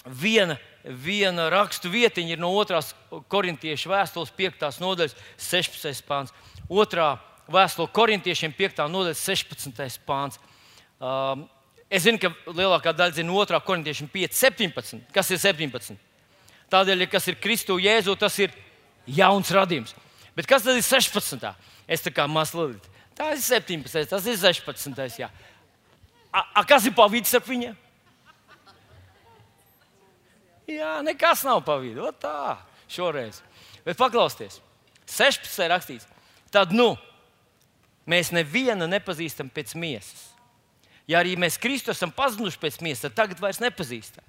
[0.06, 2.82] viena, viena rakstu vietiņa ir no 2.
[3.32, 4.66] korintiešu vēstules 5.
[4.84, 6.04] nodaļas 16.
[6.08, 6.34] pāns.
[6.68, 7.14] Otrā
[7.52, 8.88] vēstule korintiešiem 5.
[8.92, 10.02] nodaļas 16.
[10.08, 10.40] pāns.
[11.00, 11.46] Um,
[11.92, 13.62] es zinu, ka lielākā daļa zina 2.
[13.68, 15.06] korintiešiem 5, 17.
[15.16, 16.00] Kas ir 17?
[16.74, 18.54] Tādēļ, ja kas ir Kristu Jēzu, tas ir
[19.06, 19.94] jauns radījums.
[20.34, 21.46] Bet kas tad ir 16.
[21.86, 22.90] Es tā kā mazliet.
[23.14, 24.10] Tā ir 17.
[24.10, 25.20] Tas ir 16.
[25.22, 25.30] Jā.
[26.34, 27.78] A, a kas ir pa vidu starp viņiem?
[30.74, 32.08] Jā, nekas nav pa vidu.
[32.18, 32.58] Tā,
[32.90, 33.44] šoreiz.
[33.86, 34.62] Bet paklausieties,
[35.06, 35.68] 16.
[35.70, 36.08] rakstīts.
[36.54, 36.94] Tad nu,
[38.10, 40.32] mēs nevienu nepazīstam pēc miesas.
[41.10, 44.24] Ja arī mēs Kristu esam pazinuši pēc miesas, tad tagad vairs nepazīstam.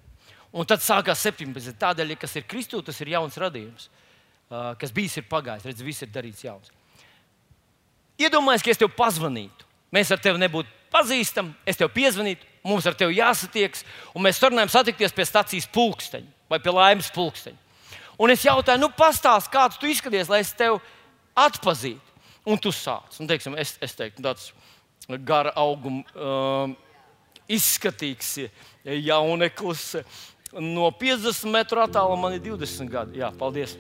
[0.55, 1.75] Un tad sākās 17.
[1.81, 3.89] Tādēļ, kas ir Kristū, tas ir jauns radījums.
[4.79, 6.71] Kas bijis, ir pagājis, redz, viss ir darīts jauns.
[8.21, 9.67] Iedomājieties, ka es tev pazvanītu.
[9.95, 13.83] Mēs ar tevi nebūtu pazīstami, es tev piezvanītu, mums ar tevi jāsatiekas,
[14.15, 17.59] un mēs turpinājām satikties pie stācijas pulksteņa vai pie laimes pulksteņa.
[18.23, 20.79] Un es jautāju, nu, pastāsti, kāds tu izskaties, lai es tevi
[21.35, 22.15] atpazītu.
[22.47, 23.17] Un tu sāc.
[23.19, 24.53] Un, teiksim, es, es teiktu, tāds
[25.27, 26.77] gara auguma, um,
[27.51, 28.37] izskatīgs
[28.85, 29.87] jauneklis.
[30.55, 33.19] No 50 metru attālumā man ir 20 gadi.
[33.23, 33.75] Jā, paldies!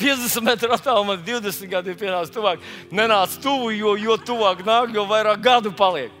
[0.00, 2.62] 50 metru attālumā 20 gadi ir pienācis tuvāk.
[2.90, 6.14] Nenāc tuvu, jo, jo tuvāk nāk, jo vairāk gadu paliek.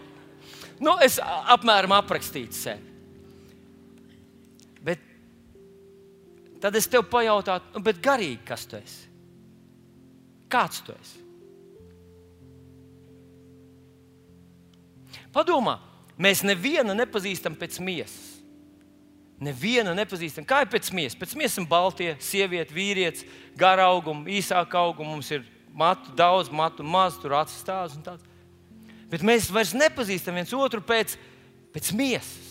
[0.82, 2.90] Nu, es apmēram aprakstīju sevi.
[4.82, 5.02] Bet
[6.62, 9.08] tad es tev pajautātu, nu, bet garīgi kas tu esi?
[10.52, 11.20] Kāds tu esi?
[15.32, 15.78] Padomā,
[16.20, 18.31] mēs nevienu nepazīstam pēc miesas.
[19.42, 20.46] Nevienu nepazīstam.
[20.46, 21.18] Kā ir pēc miesas?
[21.18, 23.26] Pēc miesas ir baltie, sieviete, vīrietis,
[23.58, 25.16] gara auguma, īsāka auguma.
[25.16, 25.42] Mums ir
[25.74, 28.28] matu daudz, matu maz, tur acis tās un tāds
[29.12, 31.18] bet mēs vairs nepazīstam viens otru pēc,
[31.74, 32.48] pēc miesas.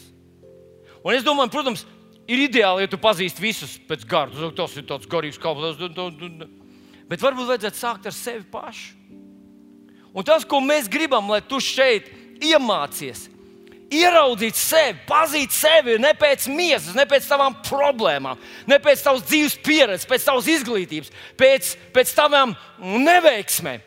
[1.02, 1.86] Un es domāju, protams,
[2.30, 4.50] ir ideāli, ja tu pazīsti visus pēc gara.
[4.54, 5.80] Tas ir tāds garīgs kalps.
[7.10, 9.00] Bet varbūt vajadzētu sākt ar sevi pašu.
[10.12, 12.12] Un tas, ko mēs gribam, lai tu šeit
[12.44, 13.30] iemācies,
[13.92, 19.58] ieraudzīt sevi, pazīt sevi ne pēc miesas, ne pēc tavām problēmām, ne pēc tavas dzīves
[19.66, 23.84] pieredzes, pēc tavas izglītības, pēc, pēc tavām neveiksmēm,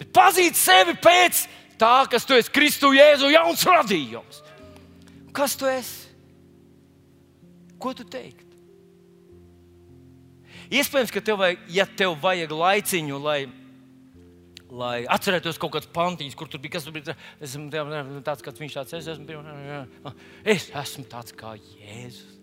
[0.00, 1.46] bet pazīt sevi pēc
[1.80, 4.42] tā, kas tu esi Kristu Jēzu jauns radījums.
[5.36, 6.06] Kas tu esi?
[7.80, 8.44] Ko tu teikt?
[10.72, 13.40] Iespējams, ka tev vajag, ja tev vajag laiciņu, lai,
[14.70, 17.14] lai atcerētos kaut kādas pantiņas, kur tur bija kas bija.
[17.38, 17.70] Es esmu
[18.26, 19.42] tāds, kāds viņš tāds es esmu.
[20.44, 22.36] Es esmu tāds kā Jēzus.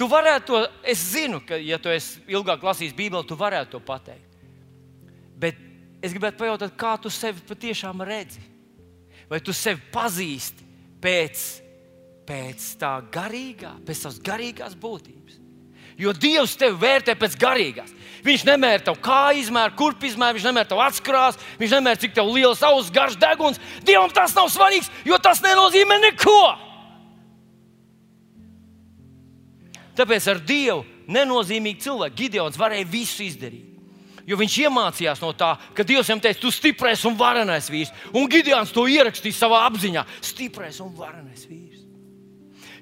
[0.00, 0.58] Tu varētu to,
[0.88, 4.38] es zinu, ka, ja tu esi ilgāk lasījis Bībeli, tu varētu to pateikt.
[5.36, 5.58] Bet
[6.00, 8.40] es gribētu pajautāt, kā tu sevi patiešām redzi?
[9.28, 10.64] Vai tu sevi pazīsti
[11.04, 11.42] pēc,
[12.28, 15.36] pēc tā garīgā, pēc tās garīgās būtības?
[16.00, 17.92] Jo Dievs tevi vērtē pēc garīgās.
[18.24, 22.28] Viņš nemēra tev kāju izmēru, kurp izmēru, viņš nemēra tev atskrās, viņš nemēra cik tev
[22.34, 23.60] liels auss, garš deguns.
[23.86, 26.42] Dievam tas nav svarīgs, jo tas nenozīmē neko.
[29.96, 33.66] Tāpēc ar Dievu nenozīmīgi cilvēki Gideons varēja visu izdarīt.
[34.28, 37.90] Jo viņš iemācījās no tā, ka Dievs viņam teica, tu stiprais un varenais vīrs.
[38.14, 40.04] Un Gideons to ierakstīja savā apziņā.
[40.22, 41.80] Stiprais un varenais vīrs.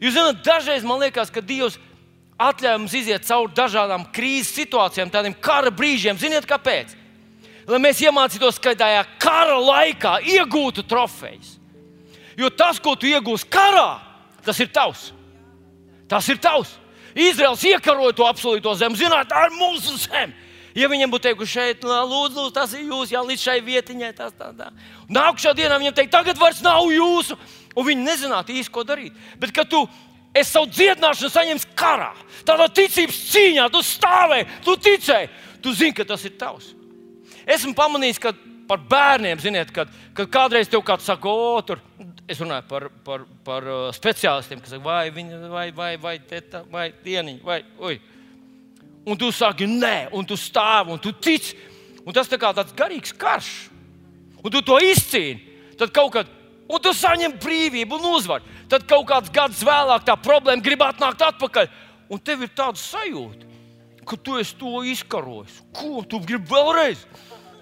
[0.02, 1.78] Jūs zināt, dažreiz man liekas, ka Dievs
[2.38, 6.18] atļauj mums iziet cauri dažādām krīzes situācijām, tādiem kara brīžiem.
[6.18, 6.94] Ziniet, kāpēc?
[7.68, 11.56] Lai mēs iemācītos, ka tajā kara laikā iegūtu trofejas.
[12.38, 13.98] Jo tas, ko tu iegūsi karā,
[14.46, 15.10] tas ir tavs.
[16.08, 16.76] Tas ir tavs.
[17.18, 18.96] Izraels iekaroja to apsolīto zemi.
[18.96, 20.46] Zināt, ir mūsu zeme.
[20.78, 24.34] Ja viņam būtu teikuši, šeit, lūdzu, lūdzu, tas ir jūs, jau līdz šai vietiņai, tas
[24.38, 24.68] tā, tā.
[25.10, 27.34] Nākamā dienā viņam teikt, tagad vairs nav jūsu,
[27.74, 29.16] un viņi nezinātu īsti, ko darīt.
[29.40, 29.80] Bet, kad tu
[30.38, 32.10] esi savu dziedināšanu saņēmis karā,
[32.48, 35.30] tādā ticības cīņā, tu stāvēji, tu ticēji,
[35.64, 36.72] tu zini, ka tas ir tavs.
[37.48, 38.34] Esmu pamanījis, ka
[38.68, 41.80] par bērniem, ziniet, kad, kad kādreiz tev kāds saka, o, tur
[42.28, 46.62] es runāju par, par, par uh, speciālistiem, kas saka, vai viņi, vai, vai, vai, teta,
[46.70, 47.96] vai dieniņa, vai, ui.
[49.08, 51.56] Un tu saki, nē, un tu stāvi, un tu tici.
[52.04, 53.48] Un tas tā kā tāds garīgs karš.
[54.42, 55.40] Un tu to izcīni.
[55.80, 56.28] Tad kaut kad,
[56.68, 58.57] un tu saņem brīvību un uzvaru.
[58.68, 61.68] Tad kaut kāds gads vēlāk tā problēma grib atnākt atpakaļ.
[62.12, 63.48] Un tev ir tāds sajūta,
[64.08, 65.60] ka tu esi to izkarojis.
[65.76, 67.04] Ko tu gribi vēlreiz?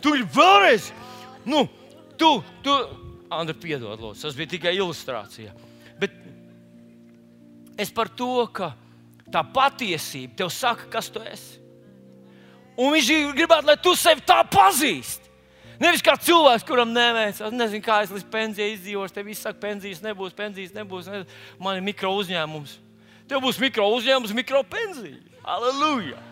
[0.03, 0.91] Tu gribi vēlreiz?
[1.47, 1.65] Nu,
[2.19, 2.31] tu,
[2.63, 2.75] tu,
[3.31, 5.55] Andra, piedod, lūdzu, tas bija tikai ilustrācija.
[5.99, 6.15] Bet
[7.79, 8.71] es par to, ka
[9.35, 11.63] tā patiesība tev saka, kas tu esi.
[12.77, 15.26] Un viņš gribētu, lai tu sevi tā pazīsti.
[15.81, 19.15] Nevis kā cilvēks, kuram nevēlas, nezinu, kā es līdz pensijai izdzīvošu.
[19.15, 21.11] Te viss saka, pensijas nebūs, pensijas nebūs.
[21.13, 21.25] Ne,
[21.61, 22.79] man ir mikro uzņēmums.
[23.29, 25.19] Tev būs mikro uzņēmums, mikro pensija.
[25.45, 26.23] Halleluja!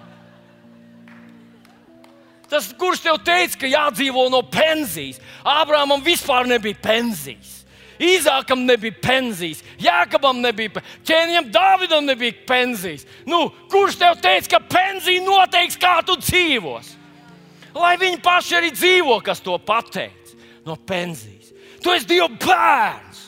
[2.49, 5.21] Tas, kurš tev teica, ka jādzīvo no pensijas?
[5.49, 7.61] Ābrāmam vispār nebija pensijas.
[8.01, 13.05] Īzākam nebija pensijas, Jākabam nebija, ķēniņam Dāvidam nebija pensijas.
[13.27, 17.04] Nu, kurš tev teica, ka pensija noteiks, kā tu dzīvosi?
[17.75, 21.53] Lai viņi paši arī dzīvo, kas to pateica no pensijas.
[21.83, 23.25] Tu esi Dieva bērns.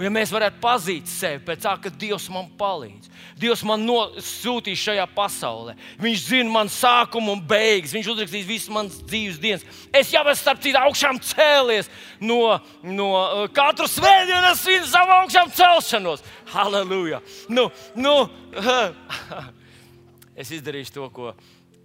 [0.00, 3.82] Un, ja mēs varētu pazīt sevi pēc tā, ka Dievs man palīdz, Dievs man
[4.24, 5.74] sūtīs šajā pasaulē.
[6.00, 7.92] Viņš zina man sākumu un beigas.
[7.96, 9.64] Viņš uzrakstīs visas manas dzīves dienas.
[9.96, 11.88] Es jau esmu starp citu augšām cēlies
[12.20, 16.24] no, no uh, katru svētdienu, es svinu savu augšām celšanos.
[16.52, 17.20] Halleluja!
[17.52, 18.16] Nu, nu,
[20.40, 21.34] es izdarīšu to, ko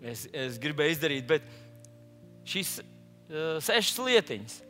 [0.04, 1.48] es, es gribēju izdarīt, bet
[2.46, 4.62] šīs uh, sešas lietiņas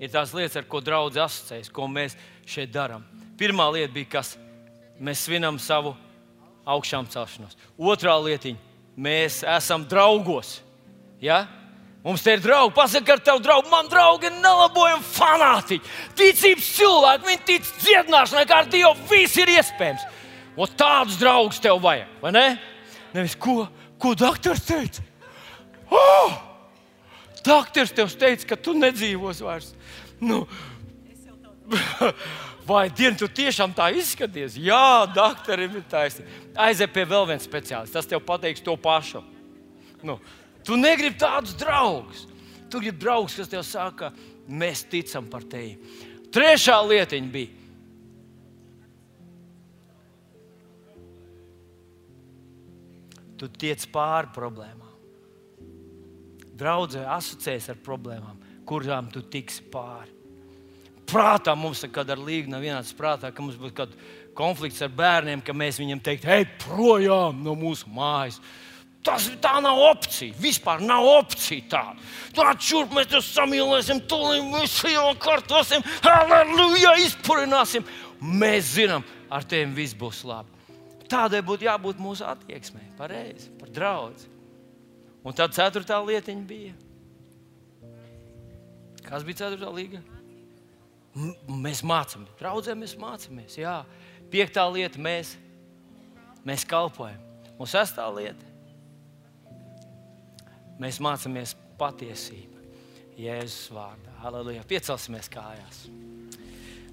[0.00, 2.16] ir tās lietas, ar ko draudzes asociējas, ko mēs
[2.48, 3.04] šeit darām.
[3.40, 4.34] Pirmā lieta bija, kas
[5.00, 5.94] mēs svinam savu
[6.68, 7.56] augšām celšanos.
[7.78, 8.58] Otrā lietiņa-
[9.06, 10.60] mēs esam draugos.
[11.20, 11.46] Ja?
[12.04, 13.68] Mums te ir draugi, pasakā, ar tevi draugu.
[13.70, 15.90] Man draugi ir nelabojami fanātiķi.
[16.16, 20.06] Ticības cilvēki, viņi tic dziedināšanai, kā ar Dievu viss ir iespējams.
[20.56, 22.58] Un tādus draugus tev vajag, vai ne?
[23.12, 23.68] Nevis ko,
[23.98, 25.09] ko doktors teica.
[25.90, 26.36] Oh!
[27.44, 29.72] Doktors tev teica, ka tu nedzīvos vairs.
[30.20, 30.44] Nu,
[32.70, 34.56] Vai diena, tu tiešām tā izskaties?
[34.60, 36.30] Jā, doktoram ir taisnība.
[36.66, 37.98] Aiziet pie vēl viena speciālista.
[37.98, 39.22] Tas tev pateiks to pašu.
[40.06, 40.18] Nu,
[40.66, 42.26] tu negribi tādus draugus.
[42.70, 44.12] Tu gribi draugus, kas tev saka,
[44.46, 45.78] mēs ticam par tevi.
[46.30, 47.56] Trešā lietiņa bija.
[53.40, 54.79] Tu tiec pāri problēmām.
[56.60, 60.20] Draudzē asociēs ar problēmām, kurām tu tiksi pāri
[61.10, 65.42] prātā mums nekad ar līgu nav vienāds prātā, ka mums būtu kāds konflikts ar bērniem,
[65.44, 68.40] ka mēs viņiem teiktu, ej projām no mūsu mājas.
[69.04, 70.36] Tas tā nav opcija.
[70.36, 72.08] Vispār nav opcija tāda.
[72.36, 77.86] Tāda šurp mēs te samīlēsim, tūlīt visu jau kārtosim, aleluja, izpurināsim.
[78.20, 80.52] Mēs zinām, ar tiem viss būs labi.
[81.10, 84.28] Tādai būtu jābūt mūsu attieksmei, pareizi, par draugu.
[85.20, 86.74] Un tad ceturtā lietiņa bija.
[89.04, 90.00] Kas bija ceturtā līga?
[91.50, 93.56] Mēs mācāmies, draudzē mēs mācāmies.
[93.58, 93.80] Jā.
[94.30, 95.34] Piektā lieta, mēs,
[96.46, 97.18] mēs kalpojam.
[97.60, 98.46] Un sestā lieta,
[100.80, 102.62] mēs mācāmies patiesību.
[103.20, 104.14] Jēzus vārdā.
[104.24, 104.62] Aleluja.
[104.68, 105.82] Piecelsimies kājās.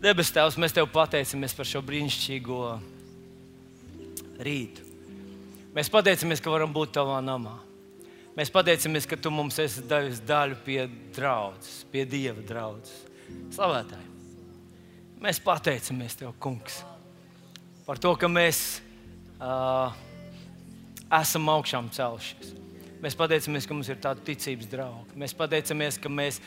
[0.02, 2.60] Debes Tēvs, mēs Tev pateicamies par šo brīnišķīgo
[4.44, 4.84] rītu.
[5.78, 7.56] Mēs pateicamies, ka varam būt Tavā namā.
[8.38, 10.84] Mēs pateicamies, ka Tu mums esi devis daļu pie
[11.16, 13.00] draudzes, pie Dieva draudzes.
[13.56, 14.06] Slavētāji!
[15.24, 16.84] Mēs pateicamies Tev, Kungs,
[17.88, 18.78] par to, ka mēs
[19.42, 19.90] uh,
[21.18, 22.54] esam augšām celšies.
[23.02, 25.18] Mēs pateicamies, ka mums ir tāda ticības drauga.
[25.18, 26.38] Mēs pateicamies, ka mēs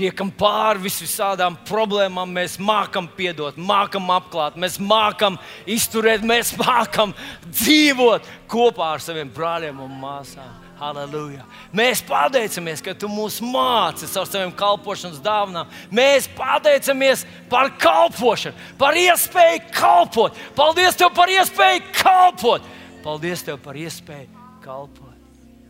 [0.00, 5.36] tiekam pāri visām problēmām, mēs mākam piedot, mākam apklāt, mēs mākam
[5.68, 7.12] izturēt, mēs mākam
[7.50, 10.63] dzīvot kopā ar saviem brāļiem un māsām.
[10.78, 11.44] Halleluja!
[11.74, 15.70] Mēs pateicamies, ka tu mūs māci ar saviem kalpošanas dāvanām.
[15.94, 20.42] Mēs pateicamies par kalpošanu, par iespēju kalpot.
[20.58, 22.66] Paldies Tev par iespēju kalpot!
[23.04, 25.14] Paldies Tev par iespēju kalpot!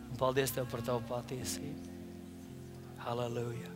[0.09, 1.93] Un paldies Tev par Tavu patiesību!
[3.05, 3.74] Halleluja!